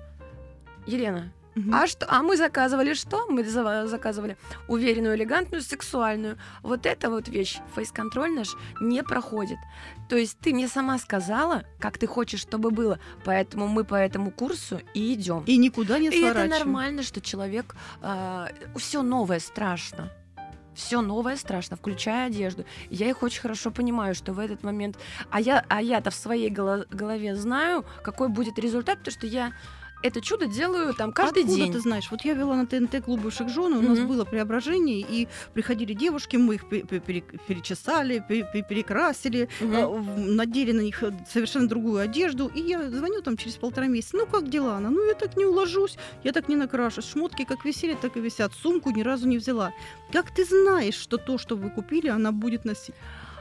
Елена, 0.88 1.32
Мгм. 1.56 1.74
а 1.74 1.88
что? 1.88 2.06
А 2.10 2.22
мы 2.22 2.38
заказывали 2.38 2.94
что? 2.94 3.26
Мы 3.30 3.44
за- 3.44 3.88
заказывали 3.88 4.38
уверенную, 4.68 5.16
элегантную, 5.16 5.62
сексуальную. 5.64 6.38
Вот 6.62 6.86
эта 6.86 7.10
вот 7.10 7.28
вещь, 7.28 7.58
фейс-контроль 7.76 8.32
наш, 8.32 8.56
не 8.80 9.02
проходит. 9.04 9.58
То 10.08 10.16
есть 10.16 10.38
ты 10.40 10.54
мне 10.54 10.68
сама 10.68 11.00
сказала, 11.00 11.64
как 11.80 11.98
ты 11.98 12.06
хочешь, 12.08 12.42
чтобы 12.42 12.70
было, 12.70 13.00
поэтому 13.26 13.68
мы 13.68 13.84
по 13.84 13.96
этому 13.96 14.30
курсу 14.32 14.80
и 14.94 15.14
идем. 15.16 15.44
И 15.48 15.58
никуда 15.58 15.98
не 16.00 16.06
И 16.06 16.10
это 16.10 16.18
сворачиваем. 16.20 16.50
нормально, 16.52 17.04
что 17.04 17.22
человек... 17.22 17.76
все 18.78 19.02
новое 19.02 19.40
страшно. 19.40 20.12
Все 20.78 21.02
новое 21.02 21.38
страшно, 21.38 21.76
включая 21.76 22.28
одежду. 22.28 22.64
Я 22.92 23.10
их 23.10 23.24
очень 23.24 23.42
хорошо 23.42 23.72
понимаю, 23.72 24.14
что 24.14 24.32
в 24.32 24.38
этот 24.38 24.62
момент... 24.62 24.96
А 25.32 25.42
я, 25.42 25.66
а 25.70 25.82
я-то 25.82 26.12
в 26.12 26.16
своей 26.16 26.52
голо- 26.52 26.86
голове 26.92 27.36
знаю, 27.36 27.84
какой 28.04 28.30
будет 28.30 28.60
результат, 28.60 29.00
потому 29.00 29.12
что 29.12 29.26
я 29.26 29.54
это 30.04 30.22
чудо 30.22 30.46
делаю 30.46 30.94
там 30.94 31.12
каждый 31.12 31.44
Откуда 31.44 31.58
день. 31.64 31.74
ты 31.74 31.80
знаешь? 31.80 32.08
Вот 32.12 32.22
я 32.22 32.34
вела 32.34 32.56
на 32.56 32.66
ТНТ 32.68 33.04
клуб 33.04 33.22
бывших 33.22 33.50
жен, 33.50 33.74
у 33.74 33.82
нас 33.82 34.00
было 34.00 34.26
преображение, 34.26 35.00
и 35.10 35.28
приходили 35.54 35.94
девушки, 35.94 36.38
мы 36.38 36.56
их 36.56 36.70
пе- 36.70 36.82
пе- 36.84 37.00
пере- 37.00 37.24
перечесали, 37.48 38.24
пе- 38.28 38.48
пе- 38.54 38.64
перекрасили, 38.64 39.50
э, 39.60 40.00
надели 40.18 40.72
на 40.72 40.82
них 40.82 41.04
совершенно 41.30 41.68
другую 41.68 42.00
одежду, 42.02 42.52
и 42.56 42.62
я 42.62 42.90
звоню 42.90 43.22
там 43.22 43.38
через 43.38 43.56
полтора 43.56 43.88
месяца, 43.88 44.18
ну 44.18 44.26
как 44.28 44.50
дела 44.50 44.78
она? 44.78 44.90
Ну 44.90 45.06
я 45.06 45.14
так 45.14 45.36
не 45.38 45.46
уложусь, 45.46 45.98
я 46.24 46.32
так 46.32 46.48
не 46.50 46.56
накрашусь, 46.56 47.10
шмотки 47.10 47.44
как 47.46 47.66
висели, 47.66 47.96
так 48.02 48.18
и 48.18 48.20
висят, 48.20 48.54
сумку 48.54 48.92
ни 48.92 49.02
разу 49.04 49.28
не 49.28 49.38
взяла. 49.38 49.72
Как 50.12 50.32
ты 50.32 50.46
знаешь, 50.46 50.96
что 50.96 51.18
то, 51.18 51.38
что 51.38 51.56
вы 51.56 51.70
купили, 51.70 52.08
она 52.08 52.32
будет 52.32 52.66
носить? 52.66 52.96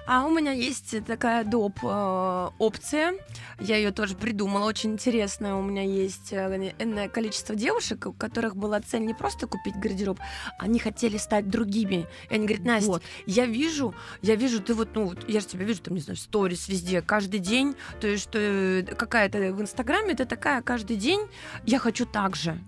А 0.06 0.24
у 0.24 0.30
меня 0.30 0.52
есть 0.52 1.04
такая 1.04 1.44
доп. 1.44 1.80
э, 1.82 2.50
опция. 2.58 3.14
Я 3.58 3.76
ее 3.76 3.90
тоже 3.90 4.14
придумала, 4.14 4.66
очень 4.66 4.92
интересная. 4.92 5.54
У 5.54 5.62
меня 5.62 5.82
есть 5.82 6.32
э, 6.32 6.72
энное 6.78 7.08
количество 7.08 7.56
девушек, 7.56 8.06
у 8.06 8.12
которых 8.12 8.56
была 8.56 8.80
цель 8.80 9.04
не 9.04 9.14
просто 9.14 9.48
купить 9.48 9.74
гардероб, 9.76 10.20
они 10.58 10.78
хотели 10.78 11.16
стать 11.16 11.48
другими. 11.48 12.06
И 12.30 12.34
они 12.34 12.46
говорят, 12.46 12.64
Настя, 12.64 12.88
Вот. 12.88 13.02
я 13.26 13.46
вижу, 13.46 13.94
я 14.22 14.36
вижу, 14.36 14.62
ты 14.62 14.74
вот, 14.74 14.90
ну, 14.94 15.06
вот 15.06 15.28
я 15.28 15.40
же 15.40 15.46
тебя 15.46 15.64
вижу, 15.64 15.82
там, 15.82 15.94
не 15.94 16.00
знаю, 16.00 16.16
в 16.16 16.20
сторис 16.20 16.68
везде, 16.68 17.02
каждый 17.02 17.40
день, 17.40 17.74
то 18.00 18.06
есть, 18.06 18.22
что 18.24 18.38
э, 18.38 18.82
какая-то 18.82 19.38
в 19.38 19.60
Инстаграме, 19.60 20.14
ты 20.14 20.24
такая 20.24 20.62
каждый 20.62 20.96
день, 20.96 21.20
я 21.64 21.78
хочу 21.78 22.06
так 22.06 22.36
же. 22.36 22.58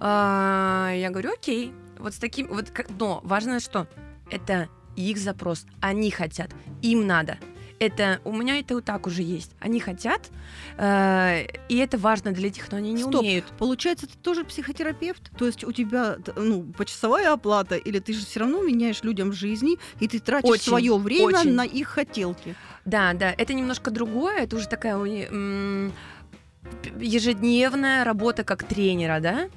А, 0.00 0.92
я 0.94 1.10
говорю, 1.10 1.32
окей, 1.34 1.72
вот 1.98 2.14
с 2.14 2.18
таким, 2.18 2.48
вот, 2.48 2.72
но 2.98 3.20
важно 3.24 3.60
что, 3.60 3.86
это 4.30 4.68
их 5.02 5.18
запрос, 5.18 5.66
они 5.80 6.10
хотят, 6.10 6.50
им 6.82 7.06
надо. 7.06 7.38
Это 7.80 8.20
у 8.24 8.32
меня 8.32 8.58
это 8.58 8.74
вот 8.74 8.84
так 8.84 9.06
уже 9.06 9.22
есть. 9.22 9.52
Они 9.60 9.78
хотят, 9.78 10.30
э, 10.78 11.46
и 11.68 11.76
это 11.76 11.96
важно 11.96 12.32
для 12.32 12.48
них, 12.48 12.66
но 12.72 12.78
они 12.78 12.92
не 12.92 13.02
Стоп. 13.02 13.20
умеют. 13.20 13.44
Получается, 13.56 14.08
ты 14.08 14.18
тоже 14.18 14.44
психотерапевт? 14.44 15.30
То 15.38 15.46
есть 15.46 15.62
у 15.62 15.70
тебя 15.70 16.16
ну, 16.34 16.64
почасовая 16.76 17.32
оплата, 17.32 17.76
или 17.76 18.00
ты 18.00 18.14
же 18.14 18.26
все 18.26 18.40
равно 18.40 18.62
меняешь 18.62 19.04
людям 19.04 19.32
жизни, 19.32 19.78
и 20.00 20.08
ты 20.08 20.18
тратишь 20.18 20.50
Очень, 20.50 20.64
свое 20.64 20.96
время 20.96 21.38
очень. 21.38 21.52
на 21.52 21.64
их 21.64 21.88
хотелки. 21.88 22.56
Да, 22.84 23.12
да, 23.12 23.32
это 23.36 23.54
немножко 23.54 23.90
другое, 23.92 24.38
это 24.38 24.56
уже 24.56 24.66
такая 24.66 24.96
ежедневная 26.98 28.04
работа 28.04 28.44
как 28.44 28.64
тренера, 28.64 29.20
да. 29.20 29.48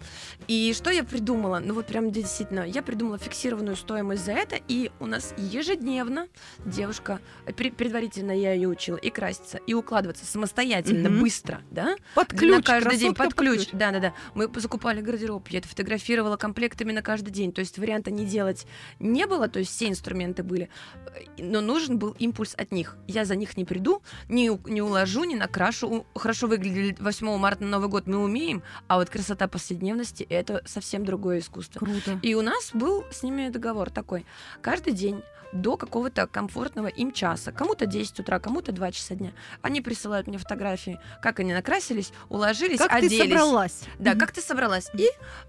И 0.47 0.73
что 0.75 0.89
я 0.89 1.03
придумала? 1.03 1.61
Ну 1.63 1.73
вот 1.73 1.85
прям 1.85 2.11
действительно, 2.11 2.61
я 2.67 2.81
придумала 2.81 3.17
фиксированную 3.17 3.75
стоимость 3.75 4.25
за 4.25 4.31
это, 4.33 4.57
и 4.67 4.91
у 4.99 5.05
нас 5.05 5.33
ежедневно 5.37 6.27
девушка, 6.65 7.19
э, 7.45 7.51
пре- 7.51 7.71
предварительно 7.71 8.31
я 8.31 8.53
ее 8.53 8.67
учила 8.67 8.97
и 8.97 9.09
краситься, 9.09 9.59
и 9.67 9.73
укладываться 9.73 10.25
самостоятельно, 10.25 11.09
Мгм. 11.09 11.21
быстро, 11.21 11.61
да, 11.69 11.95
Под 12.15 12.31
на 12.33 12.37
ключ, 12.37 12.65
каждый 12.65 12.97
день 12.97 13.13
красотка 13.13 13.23
под 13.23 13.33
ключ. 13.35 13.69
Да, 13.71 13.91
да, 13.91 13.99
да. 13.99 14.13
Мы 14.33 14.49
закупали 14.59 15.01
гардероб, 15.01 15.47
я 15.49 15.59
это 15.59 15.67
фотографировала 15.67 16.37
комплектами 16.37 16.91
на 16.91 17.01
каждый 17.01 17.31
день. 17.31 17.51
То 17.53 17.59
есть 17.59 17.77
варианта 17.77 18.11
не 18.11 18.25
делать 18.25 18.65
не 18.99 19.27
было, 19.27 19.47
то 19.47 19.59
есть 19.59 19.71
все 19.71 19.87
инструменты 19.89 20.43
были, 20.43 20.69
э, 21.15 21.21
но 21.37 21.61
нужен 21.61 21.97
был 21.99 22.15
импульс 22.19 22.55
от 22.57 22.71
них. 22.71 22.97
Я 23.07 23.25
за 23.25 23.35
них 23.35 23.57
не 23.57 23.65
приду, 23.65 24.01
не, 24.27 24.51
не 24.65 24.81
уложу, 24.81 25.23
не 25.23 25.35
накрашу. 25.35 26.05
Хорошо 26.15 26.47
выглядели 26.47 26.90
8 26.99 27.37
марта 27.37 27.63
на 27.63 27.69
Новый 27.71 27.89
год 27.89 28.07
мы 28.07 28.17
умеем, 28.23 28.63
а 28.87 28.97
вот 28.97 29.09
красота 29.09 29.47
повседневности 29.47 30.23
это 30.23 30.61
совсем 30.65 31.05
другое 31.05 31.39
искусство. 31.39 31.79
Круто. 31.79 32.19
И 32.21 32.33
у 32.35 32.41
нас 32.41 32.71
был 32.73 33.03
с 33.11 33.23
ними 33.23 33.49
договор 33.49 33.89
такой. 33.89 34.25
Каждый 34.61 34.93
день 34.93 35.21
до 35.53 35.75
какого-то 35.75 36.27
комфортного 36.27 36.87
им 36.87 37.11
часа. 37.11 37.51
Кому-то 37.51 37.85
10 37.85 38.21
утра, 38.21 38.39
кому-то 38.39 38.71
2 38.71 38.91
часа 38.93 39.15
дня. 39.15 39.31
Они 39.61 39.81
присылают 39.81 40.27
мне 40.27 40.37
фотографии, 40.37 40.97
как 41.21 41.41
они 41.41 41.53
накрасились, 41.53 42.13
уложились, 42.29 42.77
Как 42.79 42.89
ты 42.91 43.07
оделись. 43.07 43.19
собралась? 43.29 43.81
Да, 43.99 44.15
как 44.15 44.31
ты 44.31 44.39
собралась? 44.41 44.89
И 44.93 45.07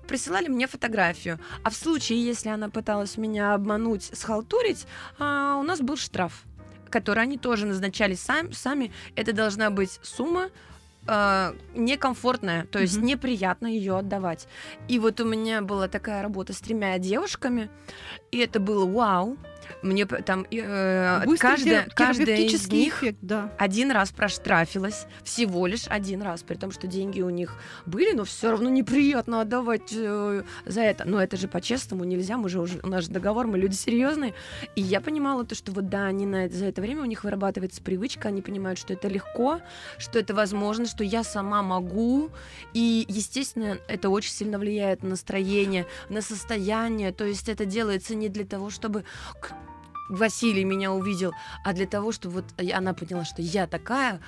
присылали 0.08 0.48
мне 0.48 0.66
фотографию. 0.66 1.38
А 1.62 1.70
в 1.70 1.74
случае, 1.76 2.24
если 2.24 2.48
она 2.48 2.68
пыталась 2.68 3.16
меня 3.16 3.54
обмануть, 3.54 4.10
схалтурить, 4.12 4.86
а, 5.20 5.56
у 5.60 5.62
нас 5.62 5.78
был 5.80 5.96
штраф, 5.96 6.42
который 6.90 7.22
они 7.22 7.38
тоже 7.38 7.66
назначали 7.66 8.14
сам- 8.16 8.52
сами. 8.52 8.92
Это 9.14 9.32
должна 9.32 9.70
быть 9.70 10.00
сумма 10.02 10.50
а, 11.06 11.54
некомфортная, 11.74 12.66
то 12.66 12.78
есть 12.78 12.96
Мгм. 12.98 13.06
неприятно 13.06 13.66
ее 13.66 13.98
отдавать. 13.98 14.46
И 14.88 14.98
вот 14.98 15.20
у 15.20 15.24
меня 15.24 15.60
была 15.62 15.88
такая 15.88 16.22
работа 16.22 16.52
с 16.52 16.60
тремя 16.60 16.98
девушками, 16.98 17.70
и 18.30 18.38
это 18.38 18.60
было 18.60 18.86
вау. 18.86 19.36
Мне 19.82 20.06
там 20.06 20.46
э, 20.50 21.24
каждая, 21.38 21.88
каждая 21.94 22.36
из 22.36 22.68
них 22.68 23.02
эффект, 23.02 23.18
да. 23.22 23.52
один 23.58 23.90
раз 23.90 24.10
проштрафилась, 24.10 25.06
всего 25.24 25.66
лишь 25.66 25.86
один 25.88 26.22
раз, 26.22 26.42
при 26.42 26.54
том, 26.54 26.70
что 26.70 26.86
деньги 26.86 27.20
у 27.20 27.30
них 27.30 27.54
были, 27.86 28.12
но 28.12 28.24
все 28.24 28.50
равно 28.50 28.70
неприятно 28.70 29.40
отдавать 29.40 29.92
э, 29.92 30.42
за 30.66 30.80
это. 30.80 31.04
Но 31.06 31.22
это 31.22 31.36
же 31.36 31.48
по-честному 31.48 32.04
нельзя, 32.04 32.36
мы 32.36 32.48
же 32.48 32.60
уже, 32.60 32.80
у 32.82 32.88
нас 32.88 33.04
же 33.04 33.10
договор, 33.10 33.46
мы 33.46 33.58
люди 33.58 33.74
серьезные. 33.74 34.34
И 34.76 34.80
я 34.80 35.00
понимала 35.00 35.44
то, 35.44 35.54
что 35.54 35.72
вот 35.72 35.88
да, 35.88 36.06
они 36.06 36.26
на 36.26 36.48
за 36.48 36.66
это 36.66 36.80
время 36.80 37.02
у 37.02 37.06
них 37.06 37.24
вырабатывается 37.24 37.82
привычка, 37.82 38.28
они 38.28 38.42
понимают, 38.42 38.78
что 38.78 38.92
это 38.92 39.08
легко, 39.08 39.60
что 39.98 40.18
это 40.18 40.34
возможно, 40.34 40.86
что 40.86 41.04
я 41.04 41.24
сама 41.24 41.62
могу. 41.62 42.30
И, 42.74 43.04
естественно, 43.08 43.78
это 43.88 44.10
очень 44.10 44.32
сильно 44.32 44.58
влияет 44.58 45.02
на 45.02 45.10
настроение, 45.10 45.86
на 46.08 46.22
состояние. 46.22 47.12
То 47.12 47.24
есть 47.24 47.48
это 47.48 47.64
делается 47.64 48.14
не 48.14 48.28
для 48.28 48.44
того, 48.44 48.70
чтобы 48.70 49.04
Василий 50.08 50.64
меня 50.64 50.92
увидел, 50.92 51.32
а 51.64 51.72
для 51.72 51.86
того, 51.86 52.12
чтобы 52.12 52.36
вот 52.36 52.44
я- 52.58 52.78
она 52.78 52.94
поняла, 52.94 53.24
что 53.24 53.42
я 53.42 53.66
такая, 53.66 54.20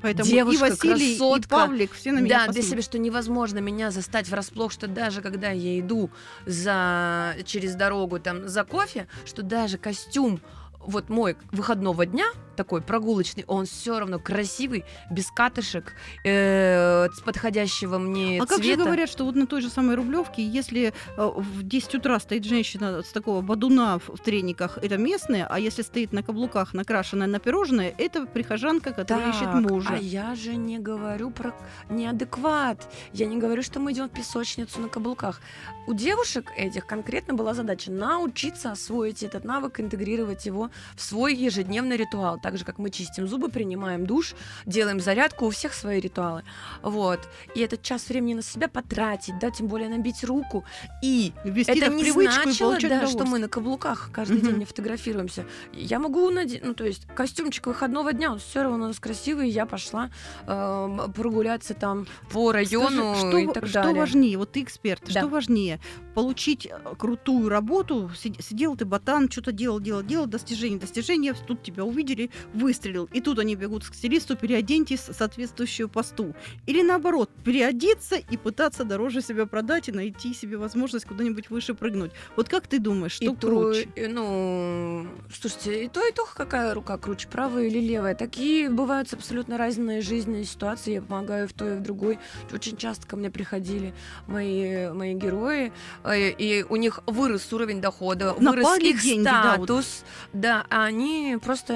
Поэтому 0.00 0.30
Девушка, 0.30 0.66
и 0.66 0.70
Василий, 0.70 1.14
и 1.14 1.18
красотка. 1.18 1.48
Павлик 1.48 1.92
все 1.92 2.12
на 2.12 2.20
меня 2.20 2.46
да, 2.46 2.52
для 2.52 2.62
себя, 2.62 2.82
что 2.82 2.98
невозможно 2.98 3.58
меня 3.58 3.90
застать 3.90 4.28
врасплох, 4.28 4.70
что 4.70 4.86
даже 4.86 5.22
когда 5.22 5.50
я 5.50 5.80
иду 5.80 6.10
за 6.46 7.34
через 7.44 7.74
дорогу 7.74 8.20
там 8.20 8.48
за 8.48 8.62
кофе, 8.62 9.08
что 9.24 9.42
даже 9.42 9.76
костюм 9.76 10.40
вот 10.78 11.08
мой 11.08 11.36
выходного 11.50 12.06
дня 12.06 12.26
такой 12.58 12.82
прогулочный, 12.82 13.44
он 13.46 13.66
все 13.66 14.00
равно 14.00 14.18
красивый, 14.18 14.84
без 15.10 15.30
катышек, 15.30 15.94
э, 16.24 17.08
с 17.14 17.20
подходящего 17.20 17.98
мне 17.98 18.42
А 18.42 18.46
как 18.46 18.58
же 18.58 18.64
цвета. 18.64 18.84
говорят, 18.84 19.08
что 19.08 19.24
вот 19.24 19.36
на 19.36 19.46
той 19.46 19.62
же 19.62 19.70
самой 19.70 19.94
Рублевке, 19.94 20.42
если 20.44 20.92
э, 21.16 21.30
в 21.36 21.62
10 21.62 21.94
утра 21.94 22.18
стоит 22.18 22.44
женщина 22.44 23.02
с 23.02 23.12
такого 23.12 23.42
бадуна 23.42 24.00
в, 24.00 24.18
трениках, 24.18 24.78
это 24.82 24.96
местная, 24.96 25.46
а 25.48 25.60
если 25.60 25.82
стоит 25.82 26.12
на 26.12 26.24
каблуках, 26.24 26.74
накрашенная 26.74 27.28
на 27.28 27.38
пирожное, 27.38 27.94
это 27.96 28.26
прихожанка, 28.26 28.92
которая 28.92 29.30
ищет 29.30 29.44
Так, 29.44 29.70
мужа. 29.70 29.90
А 29.92 29.96
я 29.96 30.34
же 30.34 30.56
не 30.56 30.80
говорю 30.80 31.30
про 31.30 31.54
неадекват. 31.88 32.92
Я 33.12 33.26
не 33.26 33.36
говорю, 33.36 33.62
что 33.62 33.78
мы 33.78 33.92
идем 33.92 34.08
в 34.08 34.10
песочницу 34.10 34.80
на 34.80 34.88
каблуках. 34.88 35.40
У 35.86 35.94
девушек 35.94 36.50
этих 36.56 36.86
конкретно 36.86 37.34
была 37.34 37.54
задача 37.54 37.92
научиться 37.92 38.72
освоить 38.72 39.22
этот 39.22 39.44
навык, 39.44 39.78
интегрировать 39.78 40.44
его 40.46 40.70
в 40.96 41.02
свой 41.02 41.36
ежедневный 41.36 41.96
ритуал. 41.96 42.40
Так 42.48 42.56
же, 42.56 42.64
как 42.64 42.78
мы 42.78 42.88
чистим 42.88 43.28
зубы, 43.28 43.50
принимаем 43.50 44.06
душ, 44.06 44.34
делаем 44.64 45.00
зарядку, 45.00 45.44
у 45.44 45.50
всех 45.50 45.74
свои 45.74 46.00
ритуалы. 46.00 46.44
Вот. 46.80 47.20
И 47.54 47.60
этот 47.60 47.82
час 47.82 48.08
времени 48.08 48.32
на 48.32 48.42
себя 48.42 48.68
потратить, 48.68 49.38
да, 49.38 49.50
тем 49.50 49.66
более 49.66 49.90
набить 49.90 50.24
руку. 50.24 50.64
И 51.02 51.34
Ввести 51.44 51.72
это 51.78 51.92
не 51.92 52.10
значило, 52.10 52.78
да, 52.80 53.06
что 53.06 53.26
мы 53.26 53.38
на 53.38 53.48
каблуках 53.50 54.08
каждый 54.14 54.40
день 54.40 54.56
не 54.56 54.64
фотографируемся. 54.64 55.44
Я 55.74 55.98
могу 55.98 56.30
надеть, 56.30 56.64
ну 56.64 56.72
то 56.72 56.84
есть 56.86 57.06
костюмчик 57.14 57.66
выходного 57.66 58.14
дня, 58.14 58.32
он 58.32 58.38
все 58.38 58.62
равно 58.62 58.86
у 58.86 58.88
нас 58.88 58.98
красивый. 58.98 59.50
Я 59.50 59.66
пошла 59.66 60.10
э, 60.46 61.08
прогуляться 61.14 61.74
там 61.74 62.06
по 62.32 62.50
району 62.52 63.14
Скажи, 63.14 63.28
что, 63.28 63.36
и 63.36 63.46
так 63.52 63.66
что 63.66 63.82
далее. 63.82 64.00
важнее, 64.00 64.38
вот 64.38 64.52
ты 64.52 64.62
эксперт, 64.62 65.02
Да. 65.04 65.20
что 65.20 65.28
важнее, 65.28 65.80
получить 66.14 66.64
э, 66.66 66.78
крутую 66.96 67.50
работу, 67.50 68.10
сид- 68.14 68.42
сидел 68.42 68.74
ты 68.74 68.86
ботан, 68.86 69.30
что-то 69.30 69.52
делал, 69.52 69.80
делал, 69.80 70.02
делал, 70.02 70.24
достижение, 70.26 70.80
достижение, 70.80 71.34
тут 71.34 71.62
тебя 71.62 71.84
увидели, 71.84 72.30
выстрелил, 72.54 73.08
и 73.12 73.20
тут 73.20 73.38
они 73.38 73.54
бегут 73.56 73.84
к 73.84 73.94
стилисту, 73.94 74.36
переоденьтесь 74.36 75.00
соответствующую 75.00 75.88
посту. 75.88 76.34
Или 76.66 76.82
наоборот, 76.82 77.30
переодеться 77.44 78.16
и 78.16 78.36
пытаться 78.36 78.84
дороже 78.84 79.20
себя 79.22 79.46
продать 79.46 79.88
и 79.88 79.92
найти 79.92 80.34
себе 80.34 80.56
возможность 80.56 81.06
куда-нибудь 81.06 81.50
выше 81.50 81.74
прыгнуть. 81.74 82.12
Вот 82.36 82.48
как 82.48 82.66
ты 82.66 82.78
думаешь, 82.78 83.12
что 83.12 83.24
И 83.24 83.28
то, 83.28 83.48
круче? 83.48 83.88
и, 83.96 84.06
ну, 84.06 85.06
слушайте, 85.32 85.84
и 85.84 85.88
то, 85.88 86.06
и 86.06 86.12
то, 86.12 86.26
какая 86.34 86.74
рука 86.74 86.98
круче, 86.98 87.28
правая 87.28 87.64
или 87.64 87.78
левая. 87.78 88.14
Такие 88.14 88.70
бывают 88.70 89.12
абсолютно 89.12 89.58
разные 89.58 90.00
жизненные 90.00 90.44
ситуации. 90.44 90.94
Я 90.94 91.02
помогаю 91.02 91.48
в 91.48 91.52
той 91.52 91.74
и 91.74 91.78
в 91.78 91.82
другой. 91.82 92.18
Очень 92.52 92.76
часто 92.76 93.06
ко 93.06 93.16
мне 93.16 93.30
приходили 93.30 93.94
мои, 94.26 94.90
мои 94.90 95.14
герои, 95.14 95.72
э, 96.04 96.30
и 96.30 96.64
у 96.68 96.76
них 96.76 97.00
вырос 97.06 97.52
уровень 97.52 97.80
дохода, 97.80 98.34
вырос 98.34 98.56
Напали 98.56 98.88
их 98.90 99.02
деньги, 99.02 99.24
да, 99.24 99.54
вот. 99.56 99.64
статус. 99.64 100.04
Да, 100.32 100.66
они 100.68 101.38
просто 101.42 101.74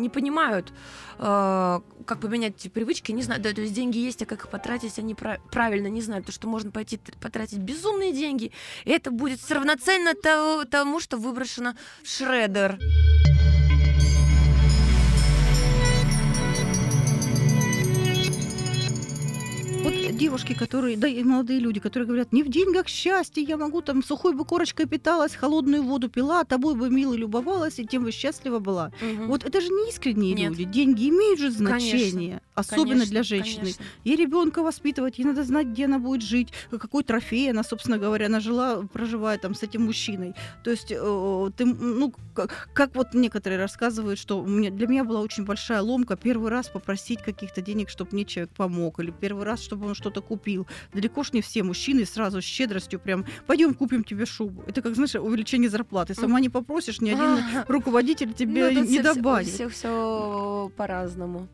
не 0.00 0.08
понимают, 0.08 0.72
э, 1.18 1.80
как 2.06 2.20
поменять 2.20 2.72
привычки, 2.72 3.12
не 3.12 3.22
знаю, 3.22 3.40
да, 3.40 3.52
то 3.52 3.60
есть 3.60 3.74
деньги 3.74 3.98
есть, 3.98 4.22
а 4.22 4.26
как 4.26 4.40
их 4.44 4.48
потратить, 4.48 4.98
они 4.98 5.14
пра- 5.14 5.40
правильно 5.50 5.88
не 5.88 6.02
знают, 6.02 6.26
то 6.26 6.32
что 6.32 6.48
можно 6.48 6.70
пойти 6.70 6.98
потратить 7.20 7.58
безумные 7.58 8.12
деньги, 8.12 8.52
и 8.84 8.90
это 8.90 9.10
будет 9.10 9.40
равноценно 9.50 10.14
то- 10.14 10.64
тому, 10.64 11.00
что 11.00 11.16
выброшено 11.16 11.74
в 12.02 12.08
шредер. 12.08 12.78
Девушки, 20.20 20.54
которые, 20.54 20.96
да 20.96 21.08
и 21.08 21.22
молодые 21.24 21.60
люди, 21.60 21.80
которые 21.80 22.06
говорят, 22.06 22.32
не 22.32 22.42
в 22.42 22.48
деньгах 22.48 22.88
счастье, 22.88 23.42
я 23.42 23.56
могу 23.56 23.80
там 23.80 24.04
сухой 24.04 24.34
бы 24.34 24.44
корочкой 24.44 24.86
питалась, 24.86 25.34
холодную 25.34 25.82
воду 25.82 26.08
пила, 26.08 26.44
тобой 26.44 26.74
бы 26.74 26.90
мило 26.90 27.14
любовалась, 27.14 27.78
и 27.78 27.86
тем 27.86 28.04
бы 28.04 28.12
счастлива 28.12 28.58
была. 28.58 28.92
Мгм. 29.00 29.28
Вот 29.28 29.44
это 29.44 29.60
же 29.60 29.68
не 29.68 29.88
искренние 29.88 30.34
Нет. 30.34 30.50
люди. 30.50 30.64
Деньги 30.64 31.08
имеют 31.08 31.40
же 31.40 31.50
значение, 31.50 32.42
особенно 32.54 32.90
Конечно, 32.90 33.10
для 33.10 33.22
женщины. 33.22 33.60
конечно. 33.60 33.84
Ей 34.04 34.16
ребенка 34.16 34.62
воспитывать, 34.62 35.18
ей 35.18 35.24
надо 35.24 35.42
знать, 35.44 35.68
где 35.68 35.86
она 35.86 35.98
будет 35.98 36.22
жить, 36.22 36.48
какой 36.70 37.02
трофей 37.02 37.50
она, 37.50 37.62
собственно 37.62 37.98
говоря, 37.98 38.26
она 38.26 38.40
жила, 38.40 38.82
проживает 38.92 39.40
там 39.40 39.54
с 39.54 39.62
этим 39.62 39.86
мужчиной. 39.86 40.34
То 40.64 40.70
есть, 40.70 40.92
э, 40.92 41.50
ты, 41.56 41.64
ну, 41.64 42.12
как, 42.34 42.68
как 42.74 42.94
вот 42.94 43.14
некоторые 43.14 43.58
рассказывают, 43.58 44.18
что 44.18 44.42
мне, 44.42 44.70
для 44.70 44.86
меня 44.86 45.04
была 45.04 45.20
очень 45.20 45.44
большая 45.44 45.80
ломка 45.80 46.16
первый 46.16 46.50
раз 46.50 46.68
попросить 46.68 47.22
каких-то 47.22 47.62
денег, 47.62 47.88
чтобы 47.88 48.10
мне 48.12 48.24
человек 48.24 48.50
помог, 48.50 49.00
или 49.00 49.10
первый 49.10 49.44
раз, 49.44 49.62
чтобы 49.62 49.86
он 49.86 49.94
что-то 50.10 50.26
купил. 50.26 50.66
Далеко 50.92 51.22
ж 51.22 51.32
не 51.32 51.40
все 51.40 51.62
мужчины 51.62 52.04
сразу 52.04 52.40
с 52.40 52.44
щедростью 52.44 52.98
прям, 53.00 53.24
пойдем 53.46 53.74
купим 53.74 54.04
тебе 54.04 54.26
шубу. 54.26 54.62
Это 54.66 54.82
как, 54.82 54.94
знаешь, 54.94 55.14
увеличение 55.14 55.70
зарплаты. 55.70 56.14
Сама 56.14 56.40
не 56.40 56.48
попросишь, 56.48 57.00
ни 57.00 57.10
один 57.10 57.44
руководитель 57.68 58.32
тебе 58.32 58.70
Ну, 58.70 58.84
не 58.84 59.00
добавит. 59.00 59.48
У 59.48 59.50
всех 59.50 59.72
все 59.72 60.70
по-разному. 60.76 61.48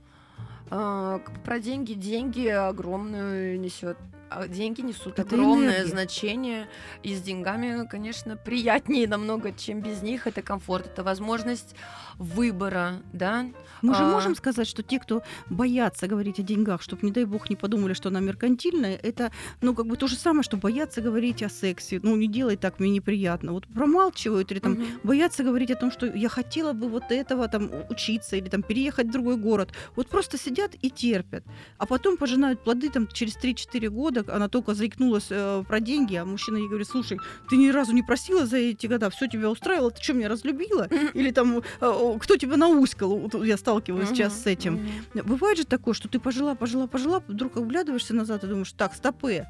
А, 0.71 1.21
Про 1.45 1.61
деньги. 1.61 1.93
Деньги 1.93 2.47
огромную 2.49 3.61
несет. 3.61 3.97
А 4.30 4.49
Деньги 4.49 4.80
несут 4.80 5.18
Это 5.18 5.23
огромное 5.23 5.68
энергия. 5.80 5.87
значение. 5.90 6.68
И 7.02 7.14
с 7.14 7.21
деньгами, 7.23 7.87
конечно, 7.87 8.37
приятнее 8.37 9.06
намного, 9.09 9.52
чем 9.52 9.80
без 9.80 10.02
них. 10.02 10.26
Это 10.26 10.42
комфорт, 10.42 10.87
это 10.87 11.02
возможность 11.04 11.75
выбора, 12.18 13.02
да. 13.12 13.47
Мы 13.83 13.95
же 13.95 14.02
А. 14.04 14.06
можем 14.06 14.35
сказать, 14.35 14.66
что 14.66 14.83
те, 14.83 14.99
кто 14.99 15.23
боятся 15.50 16.06
говорить 16.09 16.38
о 16.40 16.42
деньгах, 16.42 16.83
чтобы, 16.83 17.02
не 17.06 17.12
дай 17.12 17.25
бог, 17.25 17.50
не 17.50 17.56
подумали, 17.56 17.92
что 17.92 18.09
она 18.09 18.21
меркантильная, 18.21 18.97
это, 19.02 19.30
ну, 19.61 19.75
как 19.75 19.87
бы 19.87 19.97
то 19.97 20.06
же 20.06 20.16
самое, 20.16 20.42
что 20.42 20.56
боятся 20.56 21.00
говорить 21.00 21.42
о 21.42 21.49
сексе. 21.49 22.00
Ну, 22.02 22.16
не 22.16 22.26
делай 22.28 22.56
так, 22.56 22.80
мне 22.80 22.90
неприятно. 22.90 23.52
Вот 23.52 23.66
промалчивают 23.66 24.50
или 24.52 24.59
там 24.61 24.73
Мгм. 24.73 24.87
боятся 25.02 25.42
говорить 25.45 25.71
о 25.71 25.76
том, 25.76 25.90
что 25.90 26.06
я 26.06 26.28
хотела 26.28 26.73
бы 26.73 26.88
вот 26.88 27.11
этого 27.11 27.49
там 27.49 27.71
учиться 27.90 28.37
или 28.37 28.49
там 28.49 28.62
переехать 28.62 29.09
в 29.09 29.11
другой 29.12 29.37
город. 29.37 29.71
Вот 29.95 30.09
просто 30.09 30.38
сидят 30.38 30.73
и 30.83 30.90
терпят. 30.90 31.45
А 31.78 31.87
потом 31.87 32.16
пожинают 32.16 32.64
плоды 32.64 32.88
там 32.90 33.06
через 33.09 33.37
3-4 33.37 33.88
года, 33.90 34.15
она 34.16 34.49
только 34.49 34.75
заикнулась 34.75 35.26
э, 35.30 35.64
про 35.66 35.80
деньги, 35.80 36.14
а 36.16 36.25
мужчина 36.25 36.56
ей 36.56 36.68
говорит, 36.68 36.88
слушай, 36.88 37.18
ты 37.49 37.56
ни 37.56 37.68
разу 37.68 37.92
не 37.92 38.02
просила 38.02 38.46
за 38.46 38.56
эти 38.56 38.87
года, 38.87 39.11
все 39.11 39.26
тебя 39.26 39.50
устраивало, 39.50 39.90
ты 39.90 40.02
что, 40.02 40.12
меня 40.14 40.28
разлюбила? 40.28 40.88
Или 41.14 41.30
там, 41.30 41.62
э, 41.80 42.18
кто 42.20 42.37
тебя 42.37 42.56
науськал? 42.56 43.16
Вот 43.16 43.35
я 43.44 43.56
сталкиваюсь 43.56 44.08
сейчас 44.11 44.42
с 44.42 44.46
этим. 44.46 44.88
Бывает 45.14 45.58
же 45.58 45.64
такое, 45.64 45.94
что 45.94 46.08
ты 46.08 46.18
пожила, 46.18 46.54
пожила, 46.54 46.87
пожила, 46.87 47.23
вдруг 47.26 47.56
оглядываешься 47.56 48.14
назад 48.14 48.44
и 48.44 48.46
думаешь, 48.46 48.73
так, 48.73 48.94
стопы. 48.94 49.46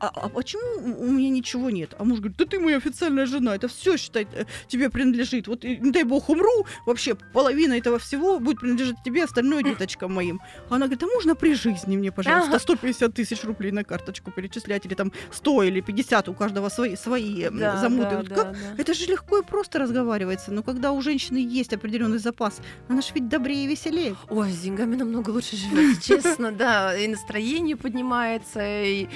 А, 0.00 0.08
а 0.14 0.28
почему 0.28 0.98
у 0.98 1.10
меня 1.10 1.28
ничего 1.30 1.70
нет? 1.70 1.94
А 1.98 2.04
муж 2.04 2.18
говорит, 2.20 2.36
да 2.38 2.44
ты 2.46 2.58
моя 2.58 2.76
официальная 2.78 3.26
жена, 3.26 3.54
это 3.54 3.68
все, 3.68 3.96
считай, 3.96 4.26
э, 4.32 4.44
тебе 4.68 4.88
принадлежит. 4.90 5.46
Вот, 5.48 5.64
и, 5.64 5.76
не 5.76 5.90
дай 5.90 6.04
бог, 6.04 6.28
умру, 6.30 6.66
вообще 6.86 7.14
половина 7.14 7.74
этого 7.74 7.98
всего 7.98 8.38
будет 8.38 8.60
принадлежать 8.60 8.96
тебе, 9.04 9.24
остальное 9.24 9.62
деточкам 9.64 10.12
моим. 10.14 10.40
А 10.70 10.76
она 10.76 10.86
говорит, 10.86 11.02
а 11.02 11.06
можно 11.06 11.34
при 11.34 11.54
жизни 11.54 11.96
мне, 11.96 12.10
пожалуйста, 12.12 12.50
Ага. 12.50 12.58
150 12.58 13.14
тысяч 13.14 13.44
рублей 13.44 13.72
на 13.72 13.84
карточку 13.84 14.30
перечислять, 14.30 14.86
или 14.86 14.94
там 14.94 15.12
100 15.32 15.62
или 15.64 15.80
50, 15.80 16.28
у 16.28 16.34
каждого 16.34 16.68
свои, 16.68 16.96
свои 16.96 17.44
м, 17.44 17.58
Да, 17.58 17.76
замуты. 17.76 18.10
да, 18.10 18.16
Вот 18.16 18.28
да, 18.28 18.34
как 18.36 18.52
да. 18.52 18.58
это 18.78 18.94
же 18.94 19.06
легко 19.06 19.38
и 19.38 19.42
просто 19.42 19.78
разговаривается, 19.78 20.52
но 20.52 20.62
когда 20.62 20.92
у 20.92 21.00
женщины 21.02 21.38
есть 21.38 21.72
определенный 21.72 22.18
запас, 22.18 22.60
она 22.88 23.00
же 23.02 23.08
ведь 23.14 23.28
добрее 23.28 23.64
и 23.64 23.68
веселее. 23.68 24.16
Ой, 24.30 24.50
с 24.50 24.60
деньгами 24.60 24.96
намного 24.96 25.30
лучше 25.30 25.56
живет, 25.56 26.00
честно, 26.02 26.52
да. 26.52 26.96
И 26.96 27.06
настроение 27.08 27.76
поднимается, 27.76 28.60
и, 28.84 29.08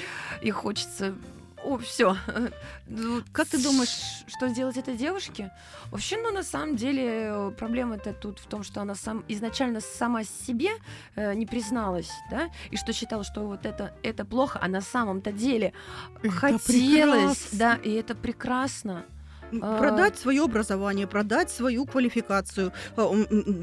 и 0.43 0.51
хочется. 0.59 1.15
О, 1.65 1.77
все. 1.77 2.17
Как 3.33 3.49
ты 3.49 3.59
думаешь- 3.63 4.25
что 4.29 4.49
сделать 4.49 4.77
этой 4.77 4.97
девушке? 4.97 5.51
Вообще, 5.91 6.17
ну, 6.17 6.31
на 6.33 6.43
самом 6.45 6.77
деле, 6.77 7.05
э, 7.05 7.51
проблема-то 7.59 8.13
тут 8.13 8.39
в 8.39 8.47
том, 8.47 8.63
что 8.63 8.81
она 8.81 8.95
сам 8.95 9.25
изначально 9.29 9.81
сама 9.81 10.23
себе 10.25 10.71
э, 11.17 11.35
не 11.35 11.47
призналась, 11.47 12.11
да, 12.31 12.49
и 12.71 12.77
что 12.77 12.93
считала, 12.93 13.25
что 13.25 13.41
вот 13.47 13.67
это, 13.67 13.93
это 14.05 14.25
плохо, 14.25 14.61
а 14.63 14.69
на 14.69 14.81
самом-то 14.81 15.33
деле 15.33 15.73
Это 16.23 16.31
хотелось, 16.31 17.39
прекрасно. 17.39 17.59
да, 17.59 17.75
и 17.77 17.91
это 17.93 18.15
прекрасно. 18.15 19.05
А. 19.63 19.79
Продать 19.79 20.19
свое 20.19 20.45
образование, 20.45 21.07
продать 21.07 21.51
свою 21.51 21.87
квалификацию. 21.87 22.73
А, 22.97 23.11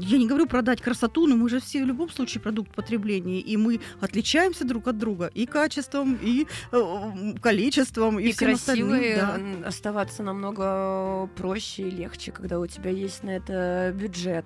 Я 0.00 0.18
не 0.18 0.26
говорю 0.26 0.46
продать 0.46 0.80
красоту, 0.80 1.26
но 1.26 1.36
мы 1.36 1.48
же 1.48 1.60
все 1.60 1.82
в 1.84 1.86
любом 1.86 2.10
случае 2.10 2.40
продукт 2.40 2.74
потребления, 2.74 3.40
и 3.40 3.56
мы 3.56 3.80
отличаемся 4.00 4.64
друг 4.64 4.88
от 4.88 4.98
друга 4.98 5.30
и 5.34 5.46
качеством, 5.46 6.18
и 6.22 6.46
э, 6.72 7.32
количеством, 7.40 8.18
и, 8.18 8.28
И, 8.28 8.32
всем 8.32 8.54
остальным. 8.54 8.88
красивой 8.88 9.16
да. 9.16 9.68
оставаться 9.68 10.22
намного 10.22 11.28
проще 11.36 11.84
и 11.84 11.90
легче, 11.90 12.32
когда 12.32 12.58
у 12.58 12.66
тебя 12.66 12.90
есть 12.90 13.22
на 13.22 13.30
это 13.30 13.92
бюджет. 13.94 14.44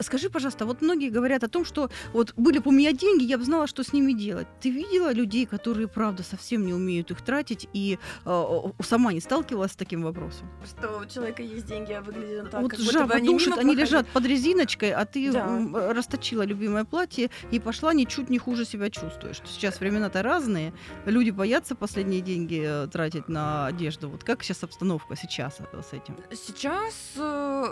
Скажи, 0.00 0.30
пожалуйста, 0.30 0.66
вот 0.66 0.82
многие 0.82 1.10
говорят 1.10 1.44
о 1.44 1.48
том, 1.48 1.64
что 1.64 1.90
вот 2.12 2.32
были 2.36 2.58
бы 2.58 2.70
у 2.70 2.72
меня 2.72 2.92
деньги, 2.92 3.24
я 3.24 3.38
бы 3.38 3.44
знала, 3.44 3.66
что 3.66 3.82
с 3.82 3.92
ними 3.92 4.12
делать. 4.12 4.46
Ты 4.60 4.70
видела 4.70 5.12
людей, 5.12 5.46
которые, 5.46 5.88
правда, 5.88 6.22
совсем 6.22 6.66
не 6.66 6.74
умеют 6.74 7.10
их 7.10 7.22
тратить, 7.22 7.68
и 7.72 7.98
э, 8.24 8.44
сама 8.82 9.12
не 9.12 9.20
сталкивалась 9.20 9.72
с 9.72 9.76
таким 9.76 10.02
вопросом? 10.02 10.48
Что 10.64 10.98
у 11.00 11.06
человека 11.06 11.42
есть 11.42 11.66
деньги, 11.66 11.92
а 11.92 12.02
выглядит 12.02 12.44
он 12.44 12.50
так, 12.50 12.60
вот 12.62 12.70
как 12.70 12.80
будто 12.80 12.92
жаба 12.92 13.06
бы 13.06 13.14
они 13.14 13.28
душит, 13.28 13.48
они 13.48 13.56
проходят. 13.62 13.80
лежат 13.80 14.06
под 14.08 14.26
резиночкой, 14.26 14.92
а 14.92 15.04
ты 15.04 15.32
Да. 15.32 15.92
расточила 15.92 16.42
любимое 16.42 16.84
платье 16.84 17.30
и 17.50 17.58
пошла 17.60 17.92
ничуть 17.92 18.30
не 18.30 18.38
хуже 18.38 18.64
себя 18.64 18.90
чувствуешь. 18.90 19.40
Сейчас 19.44 19.80
времена-то 19.80 20.22
разные, 20.22 20.72
люди 21.06 21.30
боятся 21.30 21.74
последние 21.74 22.20
деньги 22.20 22.62
э, 22.64 22.86
тратить 22.88 23.28
на 23.28 23.66
одежду. 23.66 24.08
Вот 24.08 24.24
как 24.24 24.42
сейчас 24.42 24.62
обстановка 24.62 25.16
сейчас 25.16 25.58
э, 25.60 25.82
с 25.82 25.92
этим? 25.92 26.16
Сейчас 26.32 26.94
э, 27.16 27.66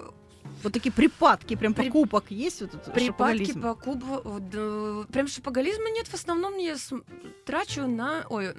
Вот 0.62 0.72
такие 0.72 0.92
припадки 0.92 1.54
прям 1.54 1.74
При- 1.74 1.86
покупок 1.86 2.30
есть? 2.30 2.60
Вот 2.60 2.74
этот 2.74 2.92
припадки 2.92 3.52
покупок... 3.52 4.22
Прям 5.08 5.28
шопоголизма 5.28 5.90
нет, 5.90 6.08
в 6.08 6.14
основном 6.14 6.56
я 6.56 6.76
трачу 7.44 7.86
на... 7.86 8.24
Ой, 8.28 8.54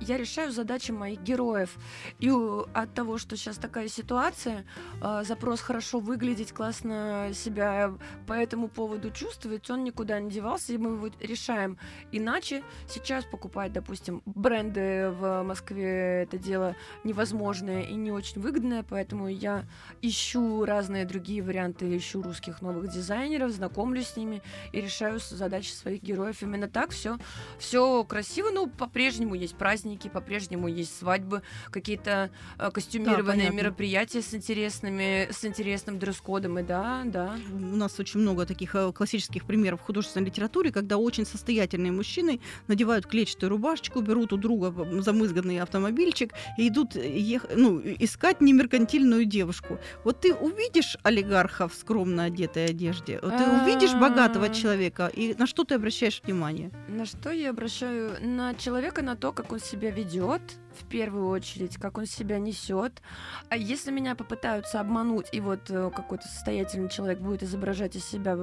я 0.00 0.18
решаю 0.18 0.52
задачи 0.52 0.92
моих 0.92 1.20
героев. 1.22 1.76
И 2.18 2.30
от 2.30 2.94
того, 2.94 3.18
что 3.18 3.36
сейчас 3.36 3.56
такая 3.56 3.88
ситуация, 3.88 4.66
э, 5.02 5.22
запрос 5.24 5.60
хорошо 5.60 6.00
выглядеть, 6.00 6.52
классно 6.52 7.30
себя 7.34 7.94
по 8.26 8.32
этому 8.32 8.68
поводу 8.68 9.10
чувствовать, 9.10 9.68
он 9.70 9.84
никуда 9.84 10.20
не 10.20 10.30
девался, 10.30 10.72
и 10.72 10.78
мы 10.78 10.90
его 10.90 11.10
решаем. 11.20 11.78
Иначе 12.12 12.62
сейчас 12.88 13.24
покупать, 13.24 13.72
допустим, 13.72 14.22
бренды 14.26 15.10
в 15.10 15.42
Москве 15.42 16.22
это 16.22 16.38
дело 16.38 16.76
невозможное 17.04 17.82
и 17.82 17.94
не 17.94 18.12
очень 18.12 18.40
выгодное, 18.40 18.84
поэтому 18.88 19.28
я 19.28 19.64
ищу 20.02 20.64
разные 20.76 21.06
другие 21.06 21.42
варианты, 21.42 21.96
ищу 21.96 22.20
русских 22.20 22.60
новых 22.60 22.92
дизайнеров, 22.92 23.50
знакомлюсь 23.50 24.08
с 24.08 24.16
ними 24.16 24.42
и 24.72 24.80
решаю 24.82 25.18
задачи 25.18 25.70
своих 25.70 26.02
героев. 26.02 26.42
Именно 26.42 26.68
так 26.68 26.90
все, 26.90 27.16
все 27.58 28.04
красиво, 28.04 28.50
но 28.50 28.66
по-прежнему 28.66 29.34
есть 29.34 29.56
праздники, 29.56 30.08
по-прежнему 30.08 30.68
есть 30.68 30.98
свадьбы, 30.98 31.40
какие-то 31.70 32.30
э, 32.58 32.70
костюмированные 32.70 33.46
понятно. 33.46 33.56
мероприятия 33.56 34.20
с 34.20 34.34
интересными, 34.34 35.28
с 35.30 35.46
интересным 35.46 35.98
дресс-кодом, 35.98 36.58
и 36.58 36.62
да, 36.62 37.02
да. 37.06 37.38
У 37.54 37.76
нас 37.76 37.98
очень 37.98 38.20
много 38.20 38.44
таких 38.44 38.74
э, 38.74 38.92
классических 38.92 39.46
примеров 39.46 39.80
в 39.80 39.84
художественной 39.84 40.26
литературе, 40.26 40.72
когда 40.72 40.98
очень 40.98 41.24
состоятельные 41.24 41.92
мужчины 41.92 42.40
надевают 42.66 43.06
клетчатую 43.06 43.48
рубашечку, 43.48 44.02
берут 44.02 44.34
у 44.34 44.36
друга 44.36 44.74
замызганный 45.00 45.60
автомобильчик 45.60 46.32
и 46.58 46.68
идут 46.68 46.96
ех- 46.96 47.46
ну, 47.54 47.80
искать 47.82 48.42
немеркантильную 48.42 49.24
девушку. 49.24 49.78
Вот 50.04 50.20
ты 50.20 50.34
увидишь 50.56 50.96
олигарха 51.02 51.68
в 51.68 51.74
скромно 51.74 52.24
одетой 52.24 52.66
одежде, 52.66 53.18
ты 53.18 53.28
увидишь 53.28 53.94
богатого 53.94 54.46
А. 54.46 54.48
человека, 54.48 55.10
и 55.12 55.34
на 55.34 55.46
что 55.46 55.64
ты 55.64 55.74
обращаешь 55.74 56.22
внимание? 56.24 56.70
На 56.88 57.04
что 57.04 57.30
я 57.30 57.50
обращаю 57.50 58.16
на 58.20 58.54
человека, 58.54 59.02
на 59.02 59.16
то, 59.16 59.32
как 59.32 59.52
он 59.52 59.60
себя 59.60 59.90
ведет, 59.90 60.40
в 60.76 60.84
первую 60.84 61.28
очередь, 61.28 61.76
как 61.76 61.98
он 61.98 62.06
себя 62.06 62.38
несет. 62.38 63.02
А 63.48 63.56
если 63.56 63.90
меня 63.90 64.14
попытаются 64.14 64.80
обмануть, 64.80 65.26
и 65.32 65.40
вот 65.40 65.70
э, 65.70 65.90
какой-то 65.94 66.26
состоятельный 66.28 66.88
человек 66.88 67.18
будет 67.18 67.42
изображать 67.42 67.96
из 67.96 68.04
себя 68.04 68.36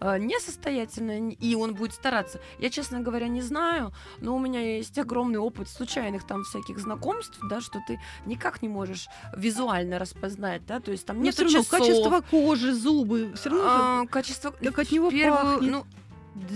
э, 0.00 0.18
несостоятельно, 0.18 1.30
и 1.30 1.54
он 1.54 1.74
будет 1.74 1.92
стараться, 1.92 2.40
я, 2.58 2.70
честно 2.70 3.00
говоря, 3.00 3.28
не 3.28 3.42
знаю, 3.42 3.92
но 4.20 4.36
у 4.36 4.38
меня 4.38 4.60
есть 4.60 4.98
огромный 4.98 5.38
опыт 5.38 5.68
случайных 5.68 6.26
там 6.26 6.44
всяких 6.44 6.78
знакомств, 6.78 7.38
да, 7.48 7.60
что 7.60 7.80
ты 7.86 8.00
никак 8.26 8.62
не 8.62 8.68
можешь 8.68 9.08
визуально 9.36 9.98
распознать, 9.98 10.66
да, 10.66 10.80
то 10.80 10.90
есть 10.90 11.06
там 11.06 11.18
Но 11.18 11.24
нет 11.24 11.36
часов, 11.36 11.68
качество 11.68 12.20
кожи, 12.20 12.72
зубы, 12.72 13.32
все 13.34 13.50
равно 13.50 13.64
а, 13.66 14.06
качество, 14.06 14.50
как 14.50 14.78
от 14.78 14.90
него 14.90 15.10
первую, 15.10 15.54
пахнет. 15.54 15.72
ну, 15.72 15.86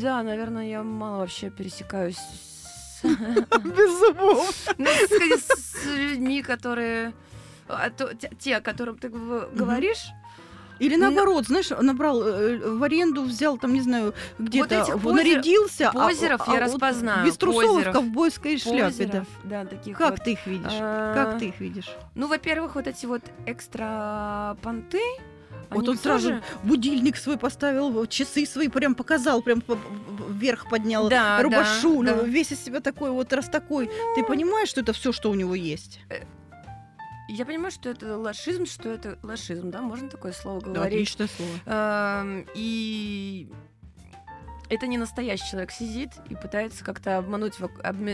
да, 0.00 0.22
наверное, 0.22 0.68
я 0.68 0.82
мало 0.82 1.20
вообще 1.20 1.50
пересекаюсь 1.50 2.18
с, 3.03 3.59
без 3.59 3.99
зубов. 3.99 4.55
ну, 4.79 4.87
с- 4.87 5.87
людьми, 5.97 6.43
которые 6.43 7.12
а 7.69 7.91
те- 8.38 8.57
о 8.57 8.61
которых 8.61 9.01
ты 9.01 9.09
говоришь. 9.09 10.07
Или 10.79 10.97
Ну, 10.97 11.03
наоборот, 11.11 11.47
знаешь, 11.47 11.71
набрал 11.71 12.23
э, 12.27 12.59
в 12.59 12.83
аренду, 12.83 13.23
взял 13.23 13.57
там, 13.57 13.73
не 13.73 13.83
знаю, 13.83 14.15
где-то 14.38 14.83
этих 14.83 14.95
в- 14.97 15.07
позер- 15.07 15.15
нарядился, 15.15 15.91
а- 15.91 15.93
позеров 15.93 16.41
а 16.41 16.53
я 16.55 16.59
вот 16.61 16.65
распознаю, 16.67 17.27
без 17.27 17.37
трусов 17.37 17.62
и 17.62 17.67
в 17.67 17.75
позеров. 17.77 17.95
ковбойской 17.95 18.59
шляпе, 18.59 18.81
да. 18.81 18.87
позеров, 18.88 19.27
да, 19.45 19.65
таких 19.65 19.97
Как 19.97 20.11
вот. 20.12 20.25
ты 20.25 20.33
их 20.33 20.47
видишь? 20.47 20.73
А, 20.73 21.15
Как 21.15 21.38
ты 21.38 21.47
их 21.49 21.61
видишь? 21.61 21.91
Ну, 22.17 22.27
во-первых, 22.27 22.75
вот 22.75 22.87
эти 22.88 23.07
вот 23.07 23.23
экстра 23.47 24.57
понты. 24.62 25.01
Вот 25.74 25.80
они 25.80 25.88
он 25.90 25.98
сразу 25.98 26.28
тоже- 26.30 26.42
будильник 26.62 27.16
свой 27.16 27.37
поставил, 27.38 28.06
часы 28.06 28.46
свои 28.46 28.68
прям 28.68 28.94
показал, 28.94 29.42
прям 29.42 29.62
вверх 30.28 30.68
поднял, 30.68 31.08
Да, 31.08 31.42
рубашу, 31.42 32.02
да, 32.02 32.14
ну, 32.14 32.22
да. 32.22 32.26
весь 32.28 32.52
из 32.52 32.62
себя 32.64 32.80
такой 32.80 33.11
вот 33.11 33.32
раз 33.32 33.48
такой. 33.48 33.90
Ты 34.14 34.22
понимаешь, 34.24 34.68
что 34.68 34.80
это 34.80 34.92
все, 34.92 35.12
что 35.12 35.30
у 35.30 35.35
него 35.35 35.54
есть? 35.54 36.00
Я 37.28 37.46
понимаю, 37.46 37.70
что 37.70 37.88
это 37.88 38.18
лошизм, 38.18 38.66
что 38.66 38.88
это 38.90 39.18
лошизм, 39.22 39.70
да, 39.70 39.80
можно 39.80 40.08
такое 40.11 40.32
слово 40.32 40.61
Да, 40.61 40.70
говорить. 40.70 40.94
отличное 41.14 41.28
слово. 41.28 42.44
И 42.54 43.48
это 44.74 44.87
не 44.87 44.96
настоящий 44.96 45.50
человек 45.50 45.70
сидит 45.70 46.12
и 46.30 46.35
пытается 46.35 46.82
как-то 46.82 47.18
обмануть, 47.18 47.58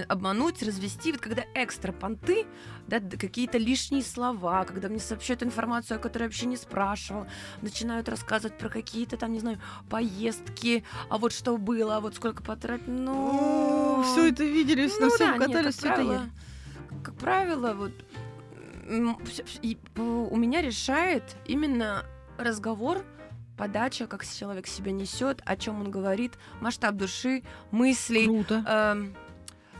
обмануть, 0.08 0.60
развести. 0.64 1.12
Вот 1.12 1.20
когда 1.20 1.44
экстра 1.54 1.92
понты, 1.92 2.46
да, 2.88 2.98
какие-то 2.98 3.58
лишние 3.58 4.02
слова, 4.02 4.64
когда 4.64 4.88
мне 4.88 4.98
сообщают 4.98 5.44
информацию, 5.44 5.98
о 5.98 6.00
которой 6.00 6.24
я 6.24 6.28
вообще 6.28 6.46
не 6.46 6.56
спрашивал, 6.56 7.28
начинают 7.62 8.08
рассказывать 8.08 8.58
про 8.58 8.68
какие-то 8.70 9.16
там, 9.16 9.32
не 9.32 9.38
знаю, 9.38 9.60
поездки, 9.88 10.82
а 11.08 11.18
вот 11.18 11.32
что 11.32 11.56
было, 11.58 11.98
а 11.98 12.00
вот 12.00 12.16
сколько 12.16 12.42
потратил. 12.42 12.86
Ну, 12.88 14.02
все 14.02 14.30
это 14.30 14.42
видели, 14.42 14.88
на 14.98 15.06
ну 15.06 15.10
всем 15.10 15.38
да, 15.38 15.46
катались, 15.46 15.76
как 15.76 15.94
все 15.94 16.02
это 16.02 16.02
ели. 16.02 16.20
как 17.04 17.14
правило, 17.14 17.74
вот 17.74 17.92
у 19.96 20.36
меня 20.36 20.60
решает 20.60 21.22
именно 21.46 22.04
разговор, 22.36 23.04
подача, 23.58 24.06
как 24.06 24.24
человек 24.24 24.66
себя 24.66 24.92
несет, 24.92 25.42
о 25.44 25.56
чем 25.56 25.80
он 25.80 25.90
говорит, 25.90 26.32
масштаб 26.60 26.94
души, 26.94 27.42
мыслей, 27.70 28.24
Круто. 28.26 28.64
эм, 28.66 29.14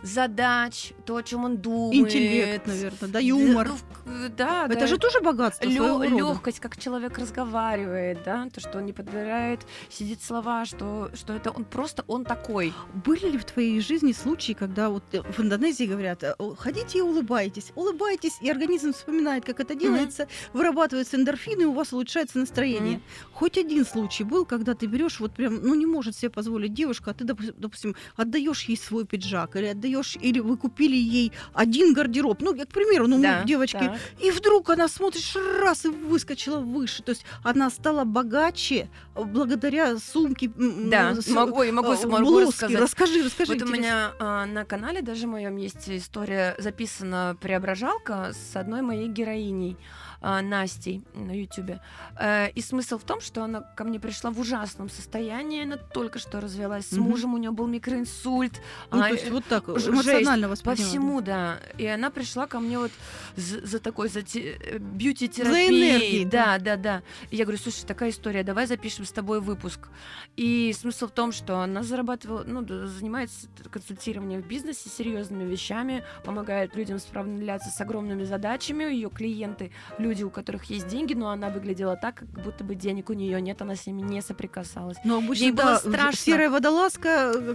задач, 0.03 0.93
то, 1.05 1.17
о 1.17 1.23
чем 1.23 1.45
он 1.45 1.57
думает. 1.59 1.95
Интеллект, 1.95 2.67
наверное, 2.67 3.09
да, 3.09 3.19
юмор. 3.19 3.69
Ну, 4.07 4.29
да, 4.37 4.67
Это 4.67 4.81
да. 4.81 4.87
же 4.87 4.99
тоже 4.99 5.21
богатство 5.21 5.71
рода. 5.71 6.07
легкость, 6.07 6.61
как 6.61 6.77
человек 6.79 7.19
разговаривает, 7.19 8.23
да, 8.25 8.49
то, 8.53 8.61
что 8.61 8.79
он 8.79 8.87
не 8.87 8.93
подбирает, 8.93 9.61
сидит 9.91 10.23
слова, 10.23 10.65
что, 10.65 11.11
что 11.15 11.33
это 11.33 11.51
он 11.51 11.65
просто 11.65 12.05
он 12.07 12.25
такой. 12.25 12.73
Были 12.95 13.31
ли 13.31 13.39
в 13.39 13.45
твоей 13.45 13.81
жизни 13.81 14.13
случаи, 14.13 14.53
когда 14.53 14.89
вот 14.91 15.05
э, 15.13 15.23
в 15.23 15.41
Индонезии 15.41 15.85
говорят, 15.85 16.23
э, 16.23 16.35
«О, 16.39 16.55
ходите 16.55 16.99
и 16.99 17.01
улыбайтесь, 17.01 17.73
улыбайтесь, 17.75 18.39
и 18.41 18.51
организм 18.51 18.93
вспоминает, 18.93 19.45
как 19.45 19.61
это 19.61 19.75
делается, 19.75 20.27
вырабатываются 20.53 21.17
эндорфины, 21.17 21.63
и 21.63 21.67
у 21.67 21.73
вас 21.73 21.93
улучшается 21.93 22.39
настроение. 22.39 22.97
Мгм. 22.99 23.03
Хоть 23.33 23.59
один 23.59 23.85
случай 23.85 24.25
был, 24.25 24.45
когда 24.47 24.75
ты 24.75 24.87
берешь, 24.87 25.21
вот 25.21 25.33
прям, 25.33 25.61
ну 25.63 25.75
не 25.75 25.87
может 25.87 26.17
себе 26.17 26.31
позволить 26.31 26.73
девушка, 26.75 27.11
а 27.11 27.15
ты, 27.15 27.25
допу- 27.25 27.55
допустим, 27.57 27.95
отдаешь 28.17 28.63
ей 28.65 28.77
свой 28.77 29.05
пиджак, 29.05 29.57
или 29.57 29.67
отдаешь, 29.67 29.88
или 30.21 30.41
вы 30.41 30.57
купили 30.57 30.97
ей 30.97 31.33
один 31.53 31.93
гардероб, 31.95 32.41
ну, 32.41 32.55
я, 32.55 32.65
к 32.65 32.69
примеру, 32.69 33.07
ну, 33.07 33.21
Да, 33.21 33.41
мы, 33.41 33.47
девочки, 33.47 33.79
так. 33.79 33.97
и 34.23 34.31
вдруг 34.31 34.71
она 34.71 34.89
смотришь 34.89 35.35
раз 35.63 35.85
и 35.85 35.89
выскочила 35.89 36.59
выше, 36.59 37.03
то 37.03 37.11
есть 37.11 37.25
она 37.43 37.71
стала 37.71 38.05
богаче 38.05 38.89
э, 39.15 39.25
благодаря 39.25 39.99
сумке. 39.99 40.51
Да, 40.57 41.15
с- 41.15 41.29
могу, 41.29 41.63
я 41.63 41.73
могу, 41.73 41.93
э, 41.93 42.07
могу 42.07 42.25
блузки. 42.27 42.49
рассказать. 42.65 42.81
Расскажи, 42.81 43.23
расскажи. 43.23 43.53
Вот 43.55 43.63
у 43.63 43.65
интересно. 43.67 43.81
меня 43.81 44.13
а, 44.19 44.47
на 44.47 44.65
канале 44.65 45.03
даже 45.03 45.27
моем 45.27 45.57
есть 45.57 45.89
история 45.89 46.55
записана 46.59 47.37
преображалка 47.41 48.33
с 48.33 48.57
одной 48.57 48.83
моей 48.83 49.09
героиней. 49.09 49.77
А, 50.21 50.43
Настей 50.43 51.03
на 51.15 51.33
Ютубе. 51.33 51.81
Э, 52.19 52.51
И 52.55 52.61
смысл 52.61 52.99
в 52.99 53.05
том, 53.05 53.21
что 53.21 53.43
она 53.45 53.61
ко 53.61 53.85
мне 53.85 54.01
пришла 54.01 54.31
в 54.31 54.41
ужасном 54.41 54.89
состоянии. 54.89 55.63
Она 55.63 55.77
только 55.77 56.19
что 56.19 56.41
развелась 56.41 56.87
с 56.89 56.93
мужем, 56.97 57.35
у 57.35 57.39
нее 57.39 57.51
был 57.53 57.67
микроинсульт. 57.67 58.61
Ну, 58.91 59.01
а, 59.01 59.09
то 59.09 59.15
есть 59.15 59.31
вот 59.31 59.45
так, 59.45 59.67
жесть. 59.69 59.89
эмоционально 59.89 60.47
По 60.47 60.51
восприняла. 60.53 60.89
всему, 60.89 61.21
да. 61.21 61.59
И 61.79 61.87
она 61.87 62.11
пришла 62.11 62.47
ко 62.47 62.59
мне 62.61 62.79
вот 62.79 62.91
за, 63.37 63.65
за 63.67 63.79
такой, 63.79 64.09
за 64.09 64.23
те- 64.23 64.57
э, 64.57 64.73
За 64.73 64.79
бьюти-терапией. 64.79 65.91
энергией, 65.93 66.25
Да, 66.25 66.59
да, 66.59 66.77
да. 66.77 67.03
И 67.31 67.37
я 67.37 67.45
говорю, 67.45 67.59
слушай, 67.63 67.85
такая 67.87 68.11
история, 68.11 68.43
давай 68.43 68.67
запишем 68.67 69.05
с 69.05 69.13
тобой 69.13 69.41
выпуск. 69.41 69.89
И 70.37 70.73
смысл 70.73 71.07
в 71.07 71.11
том, 71.13 71.31
что 71.33 71.61
она 71.61 71.83
зарабатывала, 71.83 72.45
ну, 72.45 72.67
занимается 72.89 73.47
консультированием 73.71 74.43
в 74.43 74.47
бизнесе, 74.49 74.89
серьезными 74.89 75.45
вещами, 75.45 76.03
помогает 76.25 76.75
людям 76.77 76.99
справляться 76.99 77.71
с 77.71 77.81
огромными 77.81 78.25
задачами. 78.25 78.85
Ее 78.85 79.11
клиенты, 79.11 79.71
люди, 79.99 80.08
у 80.25 80.31
которых 80.31 80.65
есть 80.65 80.89
деньги, 80.89 81.15
но 81.15 81.31
она 81.31 81.49
выглядела 81.51 81.97
так, 81.97 82.17
как 82.17 82.29
будто 82.29 82.65
бы 82.65 82.75
денег 82.75 83.11
у 83.11 83.13
нее 83.13 83.41
нет, 83.41 83.61
она 83.63 83.77
с 83.77 83.87
ними 83.87 84.03
не 84.03 84.21
соприкасалась. 84.23 84.97
Но 85.05 85.19
обычно, 85.19 85.45
Ей 85.45 85.53
было 85.53 85.73
да, 85.73 85.79
страшно. 85.79 86.21
серая 86.21 86.51
водолазка, 86.51 87.33
э, 87.35 87.55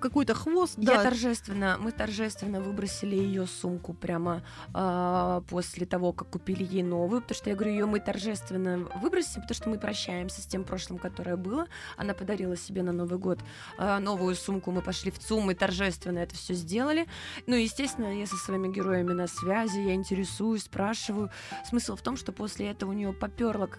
какой-то 0.00 0.34
хвост, 0.34 0.74
Я 0.76 0.96
да. 0.96 1.02
торжественно, 1.04 1.76
мы 1.80 1.92
торжественно 1.92 2.60
выбросили 2.60 3.16
ее 3.16 3.46
сумку 3.46 3.92
прямо 3.94 4.42
а, 4.72 5.42
после 5.48 5.86
того, 5.86 6.12
как 6.12 6.30
купили 6.30 6.64
ей 6.64 6.82
новую, 6.82 7.22
потому 7.22 7.36
что 7.36 7.50
я 7.50 7.56
говорю, 7.56 7.72
ее 7.72 7.86
мы 7.86 8.00
торжественно 8.00 8.88
выбросим, 8.96 9.42
потому 9.42 9.54
что 9.54 9.68
мы 9.68 9.78
прощаемся 9.78 10.42
с 10.42 10.46
тем 10.46 10.64
прошлым, 10.64 10.98
которое 10.98 11.36
было. 11.36 11.66
Она 11.96 12.14
подарила 12.14 12.56
себе 12.56 12.82
на 12.82 12.92
Новый 12.92 13.18
год 13.18 13.40
а, 13.78 13.98
новую 13.98 14.34
сумку, 14.34 14.70
мы 14.70 14.82
пошли 14.82 15.10
в 15.10 15.18
ЦУМ, 15.18 15.44
мы 15.44 15.54
торжественно 15.54 16.18
это 16.18 16.34
все 16.34 16.54
сделали. 16.54 17.06
Ну, 17.46 17.56
естественно, 17.56 18.18
я 18.18 18.26
со 18.26 18.36
своими 18.36 18.68
героями 18.72 19.12
на 19.12 19.26
связи, 19.26 19.78
я 19.78 19.94
интересуюсь, 19.94 20.64
спрашиваю. 20.64 21.30
Смысл 21.80 21.96
в 21.96 22.02
том, 22.02 22.18
что 22.18 22.30
после 22.32 22.68
этого 22.68 22.90
у 22.90 22.92
нее 22.92 23.14
поперло 23.14 23.70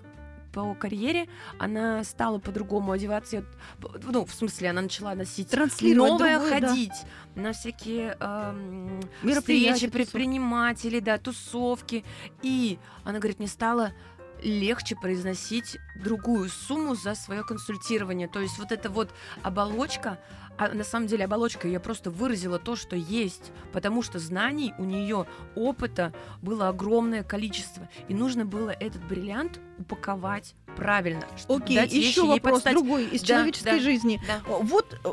по 0.51 0.73
карьере, 0.73 1.29
она 1.59 2.03
стала 2.03 2.39
по-другому 2.39 2.93
одеваться. 2.93 3.45
Ну, 3.79 4.25
в 4.25 4.33
смысле, 4.33 4.71
она 4.71 4.81
начала 4.81 5.13
носить 5.13 5.49
Транслировать 5.49 6.13
новое 6.13 6.39
другое, 6.39 6.59
да. 6.61 6.67
ходить 6.67 7.05
на 7.35 7.53
всякие 7.53 8.17
эм, 8.19 9.01
встречи 9.23 9.87
предпринимателей, 9.87 10.99
да, 10.99 11.19
тусовки. 11.19 12.03
И 12.41 12.79
она 13.03 13.19
говорит, 13.19 13.37
мне 13.37 13.47
стало 13.47 13.93
легче 14.41 14.95
произносить 14.95 15.77
другую 15.95 16.49
сумму 16.49 16.95
за 16.95 17.13
свое 17.13 17.43
консультирование. 17.43 18.27
То 18.27 18.39
есть 18.39 18.57
вот 18.57 18.71
эта 18.71 18.89
вот 18.89 19.11
оболочка, 19.43 20.17
а 20.57 20.69
на 20.69 20.83
самом 20.83 21.07
деле 21.07 21.25
оболочка 21.25 21.67
я 21.67 21.79
просто 21.79 22.11
выразила 22.11 22.59
то, 22.59 22.75
что 22.75 22.95
есть, 22.95 23.51
потому 23.71 24.01
что 24.03 24.19
знаний 24.19 24.73
у 24.77 24.83
нее, 24.83 25.25
опыта 25.55 26.13
было 26.41 26.69
огромное 26.69 27.23
количество, 27.23 27.89
и 28.07 28.13
нужно 28.13 28.45
было 28.45 28.69
этот 28.69 29.03
бриллиант 29.05 29.59
упаковать 29.79 30.55
правильно, 30.75 31.25
Окей, 31.49 31.75
дать 31.75 31.91
еще 31.91 32.25
вопрос 32.25 32.61
подстать. 32.61 32.73
другой 32.73 33.05
из 33.05 33.21
Да, 33.21 33.27
человеческой 33.27 33.77
да. 33.77 33.79
жизни. 33.79 34.21
Да. 34.27 34.41
Вот 34.45 34.99
э, 35.03 35.09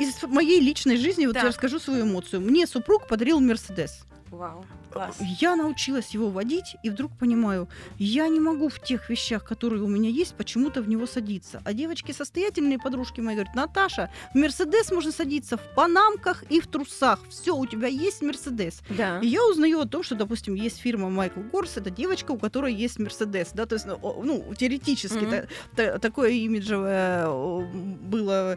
из 0.00 0.22
моей 0.24 0.60
личной 0.60 0.96
жизни, 0.96 1.26
вот 1.26 1.34
Так. 1.34 1.42
я 1.44 1.48
расскажу 1.50 1.78
свою 1.78 2.04
эмоцию. 2.04 2.40
Мне 2.40 2.66
супруг 2.66 3.06
подарил 3.06 3.40
Мерседес. 3.40 4.04
Вау, 4.30 4.64
класс. 4.92 5.16
Я 5.40 5.56
научилась 5.56 6.10
его 6.10 6.30
водить, 6.30 6.76
и 6.82 6.90
вдруг 6.90 7.16
понимаю, 7.18 7.68
я 7.98 8.28
не 8.28 8.40
могу 8.40 8.68
в 8.68 8.80
тех 8.80 9.08
вещах, 9.10 9.44
которые 9.44 9.82
у 9.82 9.88
меня 9.88 10.08
есть, 10.10 10.34
почему-то 10.34 10.82
в 10.82 10.88
него 10.88 11.06
садиться. 11.06 11.62
А 11.64 11.72
девочки 11.72 12.12
состоятельные 12.12 12.78
подружки 12.78 13.20
мои 13.20 13.34
говорят, 13.34 13.54
Наташа, 13.54 14.10
в 14.34 14.38
Мерседес 14.38 14.90
можно 14.90 15.12
садиться 15.12 15.56
в 15.56 15.74
панамках 15.74 16.42
и 16.50 16.60
в 16.60 16.66
трусах. 16.66 17.20
Все, 17.28 17.56
у 17.56 17.66
тебя 17.66 17.88
есть 17.88 18.22
Мерседес. 18.22 18.80
Да. 18.90 19.18
И 19.20 19.26
я 19.26 19.44
узнаю 19.46 19.80
о 19.80 19.86
том, 19.86 20.02
что, 20.02 20.14
допустим, 20.14 20.54
есть 20.54 20.78
фирма 20.78 21.10
Майкл 21.10 21.40
Горс, 21.40 21.76
это 21.76 21.90
девочка, 21.90 22.32
у 22.32 22.38
которой 22.38 22.74
есть 22.74 22.98
Мерседес, 22.98 23.50
да, 23.54 23.66
то 23.66 23.74
есть, 23.76 23.86
ну, 23.86 24.22
ну, 24.24 24.54
теоретически 24.56 25.24
Мгм. 25.24 25.30
та- 25.30 25.46
та- 25.76 25.98
такое 25.98 26.30
имиджевое 26.30 27.28
было 28.02 28.56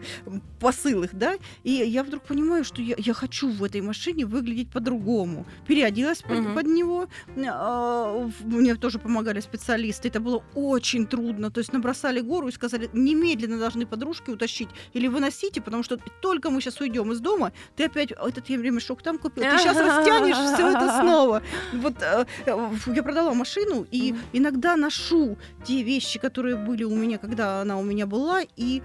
посыл 0.60 1.04
их, 1.04 1.14
да, 1.16 1.36
и 1.64 1.72
я 1.72 2.04
вдруг 2.04 2.24
понимаю, 2.24 2.64
что 2.64 2.82
я, 2.82 2.96
я 2.98 3.14
хочу 3.14 3.50
в 3.50 3.64
этой 3.64 3.82
машине 3.82 4.26
выглядеть 4.26 4.70
по-другому. 4.72 5.46
Переоделась 5.68 6.22
под, 6.28 6.40
Мгм. 6.40 6.56
под 6.56 6.66
него, 6.68 7.08
а, 7.48 8.30
мне 8.44 8.76
тоже 8.76 9.00
помогали 9.00 9.40
специалисты, 9.40 10.08
это 10.08 10.20
было 10.20 10.44
очень 10.56 11.06
трудно, 11.08 11.52
то 11.52 11.60
есть 11.60 11.74
набросали 11.74 12.22
гору 12.22 12.48
и 12.48 12.52
сказали, 12.52 12.90
немедленно 12.94 13.60
должны 13.60 13.86
подружки 13.86 14.30
утащить 14.30 14.70
или 14.94 15.08
выносите, 15.08 15.62
потому 15.62 15.84
что 15.84 15.98
только 16.22 16.50
мы 16.50 16.62
сейчас 16.62 16.80
уйдем 16.82 17.12
из 17.12 17.20
дома, 17.20 17.52
ты 17.76 17.86
опять 17.86 18.12
этот 18.12 18.50
я 18.50 18.58
ремешок 18.58 19.02
там 19.02 19.18
купил, 19.18 19.44
ты 19.44 19.58
сейчас 19.58 19.78
растянешь 19.78 20.38
все 20.54 20.70
это 20.70 20.98
снова. 21.02 21.42
Вот 21.74 21.96
э, 22.02 22.26
я 22.46 23.04
продала 23.04 23.34
машину 23.34 23.86
и 23.92 24.16
иногда 24.34 24.76
ношу 24.76 25.38
те 25.66 25.84
вещи, 25.84 26.20
которые 26.20 26.56
были 26.56 26.84
у 26.84 26.96
меня, 26.96 27.18
когда 27.18 27.62
она 27.62 27.78
у 27.78 27.84
меня 27.84 28.06
была, 28.06 28.42
и 28.56 28.82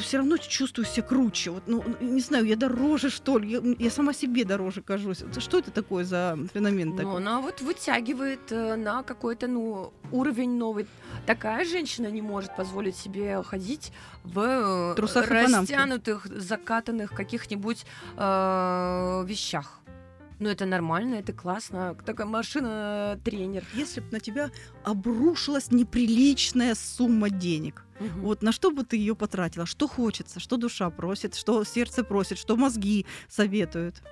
все 0.00 0.18
равно 0.18 0.36
чувствую 0.36 0.86
себя 0.86 1.02
круче. 1.06 1.50
Вот, 1.50 1.62
ну, 1.66 1.84
не 2.00 2.20
знаю, 2.20 2.44
я 2.46 2.56
дороже, 2.56 3.10
что 3.10 3.38
ли. 3.38 3.50
Я, 3.50 3.60
я 3.78 3.90
сама 3.90 4.12
себе 4.12 4.44
дороже 4.44 4.82
кажусь. 4.82 5.24
Что 5.38 5.58
это 5.58 5.70
такое 5.70 6.04
за 6.04 6.38
феномен 6.54 6.90
Ну, 6.90 6.96
такой? 6.96 7.16
она 7.16 7.40
вот 7.40 7.60
вытягивает 7.60 8.50
э, 8.50 8.76
на 8.76 9.02
какой-то, 9.02 9.46
ну, 9.48 9.92
уровень 10.10 10.56
новый. 10.56 10.86
Такая 11.26 11.64
женщина 11.64 12.08
не 12.10 12.22
может 12.22 12.56
позволить 12.56 12.96
себе 12.96 13.42
ходить 13.42 13.92
в 14.24 14.40
э, 14.40 14.94
Трусах 14.96 15.28
растянутых, 15.30 16.26
закатанных 16.26 17.12
каких-нибудь 17.12 17.84
э, 18.16 19.24
вещах. 19.26 19.81
Ну, 20.42 20.48
это 20.48 20.66
нормально, 20.66 21.14
это 21.14 21.32
классно. 21.32 21.94
Такая 22.04 22.26
машина-тренер. 22.26 23.64
Если 23.74 24.00
бы 24.00 24.08
на 24.10 24.18
тебя 24.18 24.50
обрушилась 24.82 25.70
неприличная 25.70 26.74
сумма 26.74 27.30
денег, 27.30 27.84
Мгм. 28.00 28.22
вот 28.22 28.42
на 28.42 28.50
что 28.50 28.72
бы 28.72 28.82
ты 28.82 28.96
ее 28.96 29.14
потратила? 29.14 29.66
Что 29.66 29.86
хочется, 29.86 30.40
что 30.40 30.56
душа 30.56 30.90
просит, 30.90 31.36
что 31.36 31.62
сердце 31.62 32.02
просит, 32.02 32.38
что 32.38 32.56
мозги 32.56 33.06
советуют? 33.28 34.02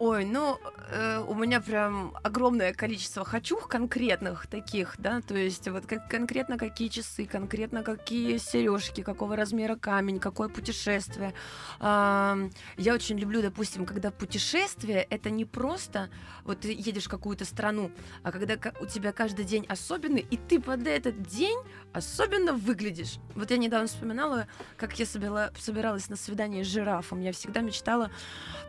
Ой, 0.00 0.24
ну, 0.24 0.58
э, 0.88 1.22
у 1.28 1.34
меня 1.34 1.60
прям 1.60 2.16
огромное 2.22 2.72
количество 2.72 3.22
хочух 3.22 3.68
конкретных 3.68 4.46
таких, 4.46 4.94
да, 4.96 5.20
то 5.20 5.34
есть 5.34 5.68
вот 5.68 5.84
как, 5.84 6.08
конкретно 6.08 6.56
какие 6.56 6.88
часы, 6.88 7.26
конкретно 7.26 7.82
какие 7.82 8.38
сережки, 8.38 9.02
какого 9.02 9.36
размера 9.36 9.76
камень, 9.76 10.18
какое 10.18 10.48
путешествие. 10.48 11.34
Ам, 11.80 12.50
я 12.78 12.94
очень 12.94 13.18
люблю, 13.18 13.42
допустим, 13.42 13.84
когда 13.84 14.10
путешествие 14.10 15.06
это 15.10 15.28
не 15.28 15.44
просто 15.44 16.08
вот 16.44 16.60
ты 16.60 16.72
едешь 16.72 17.04
в 17.04 17.10
какую-то 17.10 17.44
страну, 17.44 17.90
а 18.22 18.32
когда 18.32 18.54
у 18.80 18.86
тебя 18.86 19.12
каждый 19.12 19.44
день 19.44 19.66
особенный, 19.68 20.26
и 20.30 20.38
ты 20.38 20.60
под 20.60 20.86
этот 20.86 21.20
день 21.24 21.58
особенно 21.92 22.54
выглядишь. 22.54 23.18
Вот 23.34 23.50
я 23.50 23.58
недавно 23.58 23.86
вспоминала, 23.86 24.46
как 24.78 24.98
я 24.98 25.04
собирала- 25.04 25.52
собиралась 25.58 26.08
на 26.08 26.16
свидание 26.16 26.64
с 26.64 26.68
жирафом. 26.68 27.20
Я 27.20 27.32
всегда 27.32 27.60
мечтала 27.60 28.10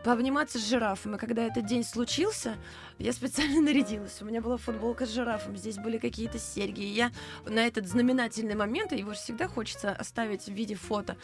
пообниматься 0.04 0.58
с 0.58 0.68
жирафом. 0.68 1.14
И 1.14 1.21
когда 1.22 1.44
этот 1.44 1.66
день 1.66 1.84
случился, 1.84 2.56
я 2.98 3.12
специально 3.12 3.60
нарядилась. 3.62 4.20
У 4.20 4.24
меня 4.24 4.40
была 4.40 4.56
футболка 4.56 5.06
с 5.06 5.10
жирафом, 5.10 5.56
здесь 5.56 5.76
были 5.76 5.96
какие-то 5.96 6.40
серьги. 6.40 6.80
И 6.80 6.88
я 6.88 7.12
на 7.46 7.64
этот 7.64 7.86
знаменательный 7.86 8.56
момент, 8.56 8.90
его 8.90 9.14
же 9.14 9.20
всегда 9.20 9.46
хочется 9.46 9.92
оставить 9.92 10.46
в 10.46 10.52
виде 10.52 10.74
фото. 10.74 11.16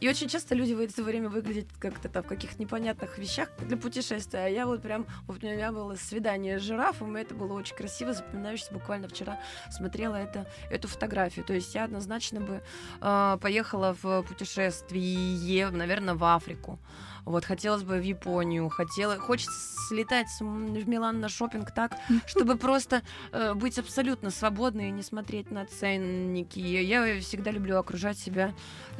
И 0.00 0.10
очень 0.10 0.28
часто 0.28 0.54
люди 0.54 0.74
в 0.74 0.80
это 0.80 1.02
время 1.02 1.30
выглядят 1.30 1.68
как-то 1.78 2.10
там 2.10 2.22
в 2.22 2.26
каких-то 2.26 2.60
непонятных 2.60 3.16
вещах 3.16 3.48
для 3.66 3.78
путешествия. 3.78 4.40
А 4.40 4.48
я 4.48 4.66
вот 4.66 4.82
прям, 4.82 5.06
вот 5.26 5.42
у 5.42 5.46
меня 5.46 5.72
было 5.72 5.94
свидание 5.94 6.58
с 6.58 6.62
жирафом, 6.62 7.16
и 7.16 7.22
это 7.22 7.34
было 7.34 7.54
очень 7.54 7.76
красиво, 7.76 8.12
запоминающееся. 8.12 8.74
Буквально 8.74 9.08
вчера 9.08 9.40
смотрела 9.70 10.16
это, 10.16 10.46
эту 10.70 10.86
фотографию. 10.86 11.46
То 11.46 11.54
есть 11.54 11.74
я 11.74 11.84
однозначно 11.84 12.42
бы 12.42 12.62
э, 13.00 13.38
поехала 13.40 13.96
в 14.02 14.22
путешествие, 14.24 15.70
наверное, 15.70 16.14
в 16.14 16.24
Африку. 16.24 16.78
Вот, 17.26 17.44
хотелось 17.44 17.82
бы 17.82 17.96
в 17.98 18.02
Японию, 18.02 18.68
хотела, 18.68 19.18
хочется 19.18 19.52
слетать 19.88 20.28
в 20.38 20.88
Милан 20.88 21.20
на 21.20 21.28
шопинг 21.28 21.72
так, 21.72 21.92
чтобы 22.26 22.56
просто 22.56 23.02
э, 23.32 23.52
быть 23.54 23.78
абсолютно 23.80 24.30
свободной 24.30 24.88
и 24.88 24.92
не 24.92 25.02
смотреть 25.02 25.50
на 25.50 25.66
ценники. 25.66 26.60
Я 26.60 27.20
всегда 27.20 27.50
люблю 27.50 27.78
окружать 27.78 28.16
себя 28.16 28.54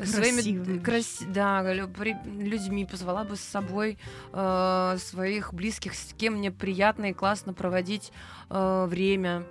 своими 0.05 0.35
Красивыми. 0.41 0.79
крас- 0.81 1.23
да, 1.29 1.63
людьми, 1.73 2.85
позвала 2.85 3.23
бы 3.23 3.37
с 3.37 3.41
собой 3.41 3.97
э, 4.33 4.97
своих 4.99 5.55
близких, 5.55 5.95
с 5.95 6.13
кем 6.19 6.35
мне 6.35 6.51
приятно 6.51 7.07
и 7.11 7.13
классно 7.13 7.55
проводить 7.55 8.13
э, 8.51 8.87
время. 8.89 9.45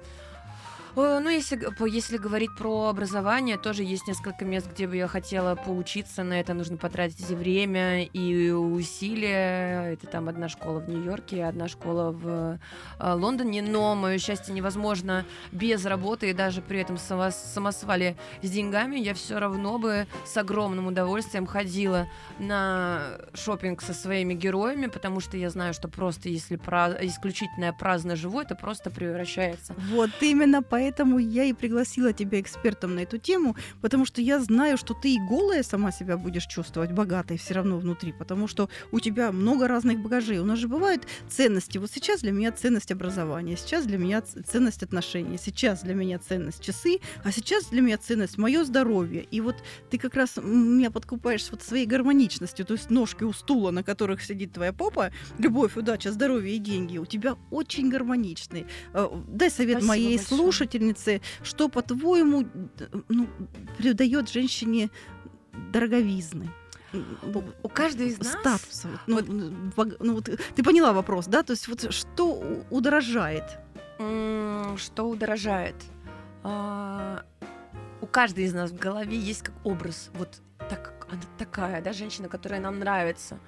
Э, 0.96 1.20
Ну, 1.20 1.30
если, 1.30 1.60
если 1.88 2.18
говорить 2.18 2.56
про 2.58 2.88
образование, 2.88 3.58
тоже 3.58 3.84
есть 3.84 4.08
несколько 4.08 4.46
мест, 4.46 4.68
где 4.72 4.88
бы 4.88 4.96
я 4.96 5.08
хотела 5.08 5.56
поучиться. 5.56 6.24
На 6.24 6.40
это 6.40 6.54
нужно 6.54 6.78
потратить 6.78 7.30
и 7.30 7.36
время, 7.36 8.04
и 8.04 8.52
усилия. 8.52 9.94
Это 9.94 10.08
там 10.08 10.30
одна 10.30 10.48
школа 10.50 10.80
в 10.80 10.88
Нью-Йорке, 10.90 11.44
одна 11.46 11.68
школа 11.68 12.12
в 12.12 12.60
э, 13.00 13.14
Лондоне. 13.14 13.62
Но 13.62 13.96
мое 13.96 14.18
счастье 14.20 14.54
невозможно 14.54 15.26
без 15.52 15.86
работы 15.86 16.30
и 16.30 16.34
даже 16.34 16.62
при 16.62 16.80
этом 16.80 16.98
само- 16.98 17.32
самосвале 17.32 18.16
с 18.42 18.50
деньгами. 18.50 18.98
Я 18.98 19.14
все 19.14 19.40
равно 19.40 19.78
бы 19.80 20.08
с 20.26 20.38
огромным 20.38 20.88
удовольствием 20.88 21.46
ходила 21.46 22.08
на 22.40 23.18
шопинг 23.34 23.82
со 23.82 23.94
своими 23.94 24.34
героями, 24.34 24.88
потому 24.88 25.20
что 25.20 25.36
я 25.38 25.50
знаю, 25.50 25.74
что 25.74 25.88
просто 25.88 26.30
если 26.30 26.56
пра- 26.56 26.98
исключительное 27.02 27.74
праздно 27.74 28.16
живу, 28.16 28.40
это 28.42 28.56
просто 28.56 28.90
превращается 28.90 29.74
Вот 29.92 30.12
именно 30.22 30.62
поэтому 30.62 30.85
я 31.18 31.44
и 31.44 31.54
пригласила 31.54 32.14
тебя 32.14 32.40
экспертом 32.40 32.96
на 32.96 33.00
эту 33.00 33.18
тему, 33.18 33.56
потому 33.82 34.06
что 34.06 34.22
я 34.22 34.40
знаю, 34.40 34.78
что 34.78 34.94
ты 34.94 35.16
и 35.16 35.20
голая 35.20 35.64
сама 35.64 35.92
себя 35.92 36.18
будешь 36.18 36.46
чувствовать 36.46 36.92
богатой 36.92 37.38
все 37.38 37.54
равно 37.54 37.78
внутри, 37.78 38.12
потому 38.12 38.48
что 38.48 38.70
у 38.92 39.00
тебя 39.00 39.32
много 39.32 39.68
разных 39.68 40.00
багажей. 40.00 40.40
У 40.40 40.46
нас 40.46 40.60
же 40.60 40.68
бывают 40.68 41.08
ценности. 41.30 41.78
Вот 41.78 41.92
сейчас 41.92 42.22
для 42.22 42.32
меня 42.32 42.52
ценность 42.52 42.92
образования, 42.92 43.58
сейчас 43.58 43.86
для 43.86 43.98
меня 43.98 44.22
ценность 44.22 44.84
отношений, 44.84 45.38
сейчас 45.38 45.82
для 45.82 45.94
меня 45.94 46.20
ценность 46.20 46.64
часы, 46.64 47.00
а 47.24 47.32
сейчас 47.32 47.66
для 47.66 47.82
меня 47.82 47.98
ценность 47.98 48.38
мое 48.38 48.64
здоровье. 48.64 49.24
И 49.32 49.42
вот 49.42 49.56
ты 49.90 49.98
как 49.98 50.16
раз 50.16 50.38
меня 50.38 50.92
подкупаешь 50.92 51.48
вот 51.52 51.62
своей 51.62 51.86
гармоничностью, 51.86 52.66
то 52.66 52.74
есть 52.74 52.90
ножки 52.90 53.24
у 53.24 53.34
стула, 53.34 53.72
на 53.72 53.84
которых 53.84 54.22
сидит 54.22 54.54
твоя 54.54 54.74
попа, 54.74 55.12
любовь, 55.38 55.78
удача, 55.78 56.12
здоровье 56.12 56.56
и 56.56 56.60
деньги 56.60 56.98
у 56.98 57.06
тебя 57.06 57.36
очень 57.52 57.90
гармоничные. 57.90 58.66
Э, 58.94 59.08
Дай 59.28 59.50
совет 59.50 59.78
Спасибо 59.78 59.88
моей 59.88 60.18
большое. 60.18 60.28
Слушательнице, 60.80 61.22
что, 61.44 61.70
по-твоему, 61.70 62.46
ну, 63.10 63.28
придает 63.78 64.30
женщине 64.30 64.90
дороговизны. 65.72 66.50
У, 67.64 67.68
каждой 67.68 68.08
из 68.08 68.20
нас 68.20 68.30
Статуса. 68.30 68.88
вот, 69.08 69.26
Ну, 69.28 69.72
вот- 69.76 70.00
ну, 70.00 70.14
вот, 70.16 70.30
ты 70.56 70.64
поняла 70.64 70.94
вопрос, 70.94 71.28
да? 71.28 71.44
То 71.44 71.52
есть 71.52 71.68
вот 71.68 71.94
что 71.94 72.42
удорожает? 72.70 73.44
Что 73.98 75.04
удорожает. 75.10 75.76
А, 76.44 77.24
у 78.02 78.06
каждой 78.08 78.46
из 78.46 78.54
нас 78.54 78.72
в 78.72 78.78
голове 78.78 79.18
есть 79.18 79.42
как 79.44 79.56
образ. 79.66 80.10
Вот 80.14 80.42
так, 80.70 80.94
она 81.10 81.22
такая, 81.38 81.82
да, 81.82 81.92
женщина, 81.92 82.30
которая 82.30 82.62
нам 82.62 82.80
нравится. 82.80 83.40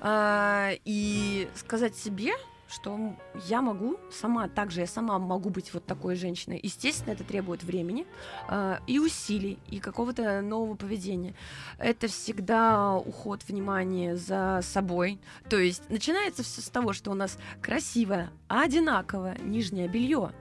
А, 0.00 0.70
и 0.84 1.48
сказать 1.54 1.96
себе, 1.96 2.32
что 2.72 3.14
я 3.46 3.60
могу 3.60 3.98
сама, 4.10 4.48
также 4.48 4.80
я 4.80 4.86
сама 4.86 5.18
могу 5.18 5.50
быть 5.50 5.74
вот 5.74 5.84
такой 5.84 6.16
женщиной. 6.16 6.58
Естественно, 6.62 7.12
это 7.12 7.22
требует 7.22 7.62
времени 7.62 8.06
а, 8.48 8.80
и 8.86 8.98
усилий, 8.98 9.58
и 9.68 9.78
какого-то 9.78 10.40
нового 10.40 10.74
поведения. 10.74 11.34
Это 11.78 12.08
всегда 12.08 12.96
уход 12.96 13.42
внимания 13.46 14.16
за 14.16 14.60
собой. 14.62 15.20
То 15.50 15.58
есть 15.58 15.88
начинается 15.90 16.42
все 16.42 16.62
с 16.62 16.70
того, 16.70 16.92
что 16.92 17.10
у 17.10 17.14
нас 17.14 17.38
красивое, 17.60 18.30
одинаковое 18.48 19.36
нижнее 19.42 19.88
белье 19.88 20.32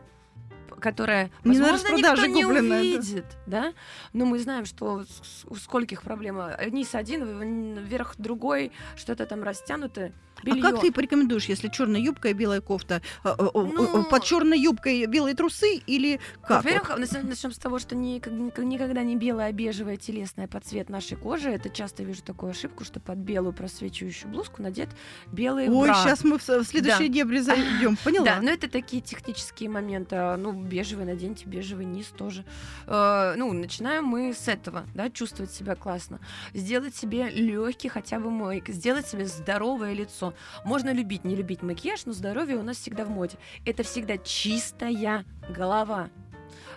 которое, 0.81 1.31
Не 1.45 1.57
на 1.57 1.63
возможно, 1.69 1.95
никто 1.95 2.11
распродаже 2.11 2.27
не 2.27 2.43
да. 2.43 2.49
увидит, 2.49 3.25
да? 3.45 3.73
Но 4.13 4.25
мы 4.25 4.39
знаем, 4.39 4.65
что 4.65 5.05
у 5.45 5.55
скольких 5.55 6.01
проблем. 6.01 6.41
Низ 6.71 6.93
один, 6.95 7.79
вверх 7.79 8.15
другой, 8.17 8.71
что-то 8.97 9.25
там 9.25 9.43
растянутое. 9.43 10.13
Белье. 10.43 10.63
А 10.65 10.71
как 10.71 10.81
ты 10.81 10.91
порекомендуешь, 10.91 11.45
если 11.45 11.67
черная 11.67 12.01
юбка 12.01 12.29
и 12.29 12.33
белая 12.33 12.61
кофта, 12.61 13.01
э, 13.23 13.29
э, 13.29 13.43
э, 13.43 13.49
Ну- 13.53 14.03
под 14.05 14.23
черной 14.23 14.59
юбкой 14.59 15.05
белые 15.05 15.35
трусы 15.35 15.75
или 15.85 16.19
как? 16.41 16.63
Во-первых, 16.63 16.97
начнем, 16.97 17.51
с 17.51 17.57
того, 17.57 17.77
что 17.77 17.95
никогда 17.95 19.03
не 19.03 19.15
белая, 19.15 19.49
а 19.49 19.51
бежевая 19.51 19.97
телесная 19.97 20.47
под 20.47 20.65
цвет 20.65 20.89
нашей 20.89 21.17
кожи. 21.17 21.49
Это 21.49 21.69
часто 21.69 22.03
вижу 22.03 22.23
такую 22.23 22.51
ошибку, 22.51 22.83
что 22.83 22.99
под 22.99 23.19
белую 23.19 23.53
просвечивающую 23.53 24.31
блузку 24.31 24.61
надет 24.63 24.89
белый 25.31 25.69
Ой, 25.69 25.89
бра. 25.89 25.95
сейчас 25.95 26.23
мы 26.23 26.39
в, 26.39 26.41
следующие 26.43 27.09
дебри 27.09 27.39
зайдем. 27.39 27.95
Поняла? 28.03 28.25
Да, 28.25 28.39
но 28.41 28.49
это 28.49 28.67
такие 28.69 29.01
технические 29.01 29.69
моменты. 29.69 30.15
А, 30.15 30.37
Ну, 30.37 30.53
бежевый 30.71 31.05
наденьте, 31.05 31.45
бежевый 31.45 31.85
низ 31.85 32.07
тоже. 32.07 32.45
Э, 32.87 33.33
ну, 33.35 33.51
начинаем 33.51 34.05
мы 34.05 34.33
с 34.33 34.47
этого, 34.47 34.85
да, 34.95 35.09
чувствовать 35.09 35.51
себя 35.51 35.75
классно. 35.75 36.19
Сделать 36.53 36.95
себе 36.95 37.29
легкий 37.29 37.89
хотя 37.89 38.19
бы 38.19 38.29
мойк, 38.29 38.69
сделать 38.69 39.07
себе 39.07 39.27
здоровое 39.27 39.93
лицо. 39.93 40.33
Можно 40.63 40.93
любить, 40.93 41.25
не 41.25 41.35
любить 41.35 41.61
макияж, 41.61 42.05
но 42.05 42.13
здоровье 42.13 42.55
у 42.57 42.63
нас 42.63 42.77
всегда 42.77 43.03
в 43.03 43.09
моде. 43.09 43.37
Это 43.65 43.83
всегда 43.83 44.17
чистая 44.17 45.25
голова. 45.49 46.09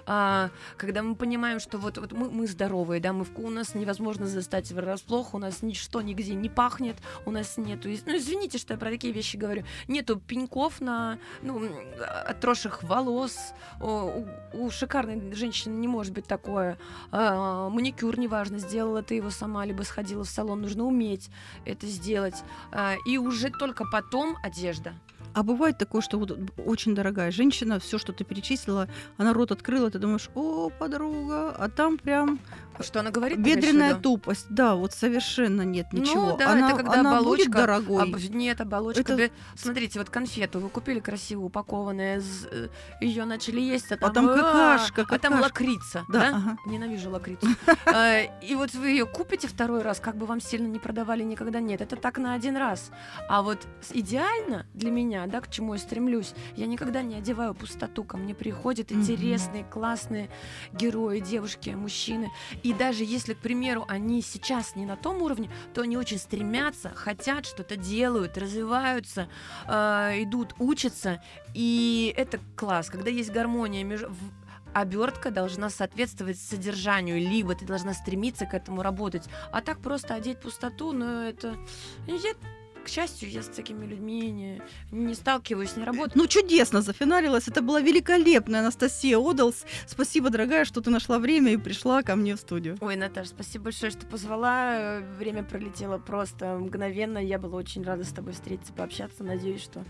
А, 0.07 0.51
когда 0.77 1.03
мы 1.03 1.15
понимаем, 1.15 1.61
что 1.61 1.79
вот, 1.79 1.99
вот 1.99 2.13
мы, 2.13 2.31
мы 2.31 2.47
здоровые, 2.47 3.01
да, 3.01 3.13
мы 3.13 3.25
в, 3.25 3.39
у 3.39 3.51
нас 3.51 3.75
невозможно 3.75 4.27
застать 4.27 4.71
врасплох, 4.73 5.35
у 5.35 5.39
нас 5.39 5.63
ничто 5.63 6.03
нигде 6.03 6.35
не 6.35 6.49
пахнет, 6.49 6.97
у 7.25 7.31
нас 7.31 7.57
нету, 7.57 7.89
ну 8.07 8.17
извините, 8.17 8.59
что 8.59 8.75
я 8.75 8.79
про 8.79 8.91
такие 8.91 9.13
вещи 9.13 9.37
говорю, 9.37 9.65
нету 9.89 10.19
пеньков 10.19 10.81
на, 10.81 11.19
ну, 11.43 11.65
м, 11.65 11.73
отросших 12.27 12.83
волос, 12.83 13.55
у, 13.81 14.27
у 14.53 14.71
шикарной 14.71 15.33
женщины 15.35 15.75
не 15.75 15.89
может 15.89 16.13
быть 16.13 16.27
такое, 16.27 16.79
А, 17.11 17.69
маникюр, 17.69 18.19
неважно, 18.19 18.59
сделала 18.59 19.03
ты 19.03 19.15
его 19.15 19.31
сама, 19.31 19.65
либо 19.65 19.83
сходила 19.83 20.25
в 20.25 20.29
салон, 20.29 20.63
нужно 20.63 20.85
уметь 20.85 21.31
это 21.65 21.87
сделать, 21.87 22.43
А, 22.73 22.97
и 23.07 23.19
уже 23.19 23.51
только 23.51 23.85
потом 23.91 24.37
одежда. 24.43 24.95
А 25.35 25.43
бывает 25.43 25.79
такое, 25.79 26.01
что 26.01 26.19
вот 26.19 26.39
очень 26.65 26.95
дорогая 26.95 27.31
женщина, 27.31 27.79
все, 27.81 27.99
что 27.99 28.13
ты 28.13 28.25
перечислила, 28.25 28.89
она 29.19 29.33
рот 29.33 29.51
открыла, 29.53 29.91
ты 29.91 29.99
думаешь, 29.99 30.31
о, 30.35 30.71
подруга, 30.71 31.51
а 31.51 31.69
там 31.69 31.99
прям 31.99 32.39
Что 32.81 33.01
она 33.01 33.11
говорит? 33.11 33.39
Бедренная 33.41 33.95
тупость, 33.95 34.47
да, 34.51 34.75
вот 34.75 34.93
совершенно 34.93 35.63
нет 35.63 35.93
ничего. 35.93 36.31
Ну, 36.31 36.37
да, 36.37 36.53
она, 36.53 36.69
это 36.71 36.77
когда 36.83 37.01
она 37.01 37.19
оболочка, 37.19 37.47
будет 37.47 37.57
дорогой. 37.57 38.03
Об- 38.03 38.35
нет, 38.35 38.61
оболочка. 38.61 39.01
Это- 39.03 39.17
бе- 39.17 39.31
Смотрите, 39.57 39.99
вот 39.99 40.11
конфету 40.11 40.61
вы 40.61 40.69
купили 40.69 41.01
красиво 41.01 41.43
упакованная, 41.45 42.23
ее 43.01 43.25
начали 43.25 43.61
есть, 43.61 43.91
а 43.93 43.97
там, 43.97 44.11
А 44.11 44.13
там 44.15 44.29
а, 44.29 44.35
какашка, 44.35 45.03
а 45.03 45.19
там 45.19 45.35
какашка. 45.35 45.43
лакрица, 45.43 46.05
Да, 46.09 46.19
да? 46.21 46.29
ага. 46.37 46.57
Ненавижу 46.67 47.11
лакрицу. 47.11 47.47
Э, 47.87 48.27
И 48.43 48.55
вот 48.55 48.73
вы 48.75 48.89
ее 48.89 49.07
купите 49.07 49.49
второй 49.49 49.83
раз, 49.83 50.01
как 50.01 50.17
бы 50.17 50.27
вам 50.27 50.41
сильно 50.41 50.67
не 50.67 50.79
продавали, 50.79 51.23
никогда 51.23 51.61
нет. 51.61 51.81
Это 51.81 51.97
так 51.97 52.19
на 52.19 52.35
один 52.35 52.57
раз. 52.57 52.91
А 53.29 53.43
вот 53.43 53.59
идеально 53.93 54.67
для 54.75 54.91
меня, 54.91 55.24
да, 55.27 55.41
к 55.41 55.51
чему 55.51 55.75
я 55.75 55.79
стремлюсь, 55.79 56.35
я 56.57 56.67
никогда 56.67 57.03
не 57.03 57.17
одеваю 57.17 57.55
пустоту. 57.55 58.05
Ко 58.05 58.17
мне 58.17 58.35
приходят 58.35 58.93
интересные, 58.93 59.65
классные 59.65 60.31
герои, 60.73 61.21
девушки, 61.21 61.71
мужчины. 61.71 62.31
И 62.63 62.73
даже 62.73 63.05
если, 63.05 63.35
к 63.35 63.39
примеру, 63.39 63.85
они 63.89 64.23
сейчас 64.23 64.77
не 64.77 64.87
на 64.87 64.97
том 64.97 65.23
уровне, 65.23 65.51
то 65.73 65.83
они 65.83 65.97
очень 65.97 66.19
стремятся, 66.19 66.91
хотят, 66.95 67.47
что-то 67.47 67.77
делают, 67.77 68.39
развиваются, 68.39 69.29
э, 69.67 70.23
идут, 70.23 70.55
учатся. 70.59 71.23
И 71.55 72.13
это 72.17 72.41
класс, 72.57 72.91
когда 72.91 73.11
есть 73.11 73.31
гармония 73.31 73.85
между 73.85 74.13
обертка 74.75 75.31
должна 75.31 75.71
соответствовать 75.71 76.39
содержанию, 76.39 77.19
либо 77.19 77.55
ты 77.55 77.65
должна 77.65 77.95
стремиться 77.95 78.45
к 78.45 78.55
этому 78.55 78.83
работать. 78.83 79.25
А 79.53 79.63
так 79.63 79.79
просто 79.79 80.15
одеть 80.15 80.41
пустоту, 80.41 80.93
ну 80.93 81.23
это... 81.23 81.57
Я, 82.07 82.35
к 82.85 82.89
счастью, 82.89 83.31
я 83.31 83.43
с 83.43 83.49
такими 83.49 83.85
людьми 83.87 84.31
не, 84.31 84.63
не 84.93 85.15
сталкиваюсь, 85.15 85.77
не 85.77 85.85
работаю. 85.85 86.13
Ну, 86.15 86.27
чудесно 86.27 86.83
зафиналилась. 86.83 87.49
Это 87.49 87.63
была 87.63 87.81
великолепная 87.81 88.61
Анастасия 88.61 89.19
Одалс. 89.19 89.65
Спасибо, 89.87 90.31
дорогая, 90.31 90.65
что 90.65 90.81
ты 90.81 90.91
нашла 90.91 91.19
время 91.19 91.53
и 91.53 91.57
пришла 91.57 92.03
ко 92.03 92.15
мне 92.15 92.37
в 92.37 92.41
студию. 92.41 92.77
Ой, 92.81 92.97
Наташа, 92.97 93.31
спасибо 93.31 93.65
большое, 93.65 93.91
что 93.91 94.07
позвала. 94.07 95.01
Время 95.19 95.43
пролетело 95.43 95.99
просто 95.99 96.59
мгновенно. 96.59 97.19
Я 97.19 97.39
была 97.39 97.57
очень 97.57 97.83
рада 97.83 98.05
с 98.05 98.13
тобой 98.13 98.33
встретиться, 98.35 98.73
пообщаться. 98.73 99.25
Надеюсь, 99.25 99.63
что 99.63 99.85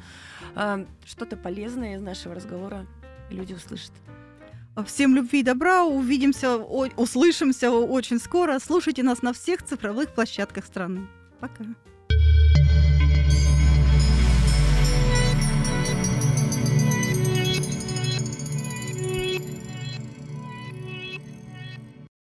э, 0.55 0.87
что-то 1.05 1.37
полезное 1.37 1.97
из 1.97 2.01
нашего 2.01 2.35
разговора 2.35 2.87
люди 3.31 3.55
услышат. 3.55 3.93
Всем 4.87 5.15
любви 5.15 5.41
и 5.41 5.43
добра. 5.43 5.85
Увидимся, 5.85 6.57
о- 6.57 6.89
услышимся 6.97 7.71
очень 7.71 8.19
скоро. 8.19 8.59
Слушайте 8.59 9.03
нас 9.03 9.23
на 9.23 9.33
всех 9.33 9.63
цифровых 9.63 10.15
площадках 10.15 10.65
страны. 10.65 11.07
Пока. 11.41 11.65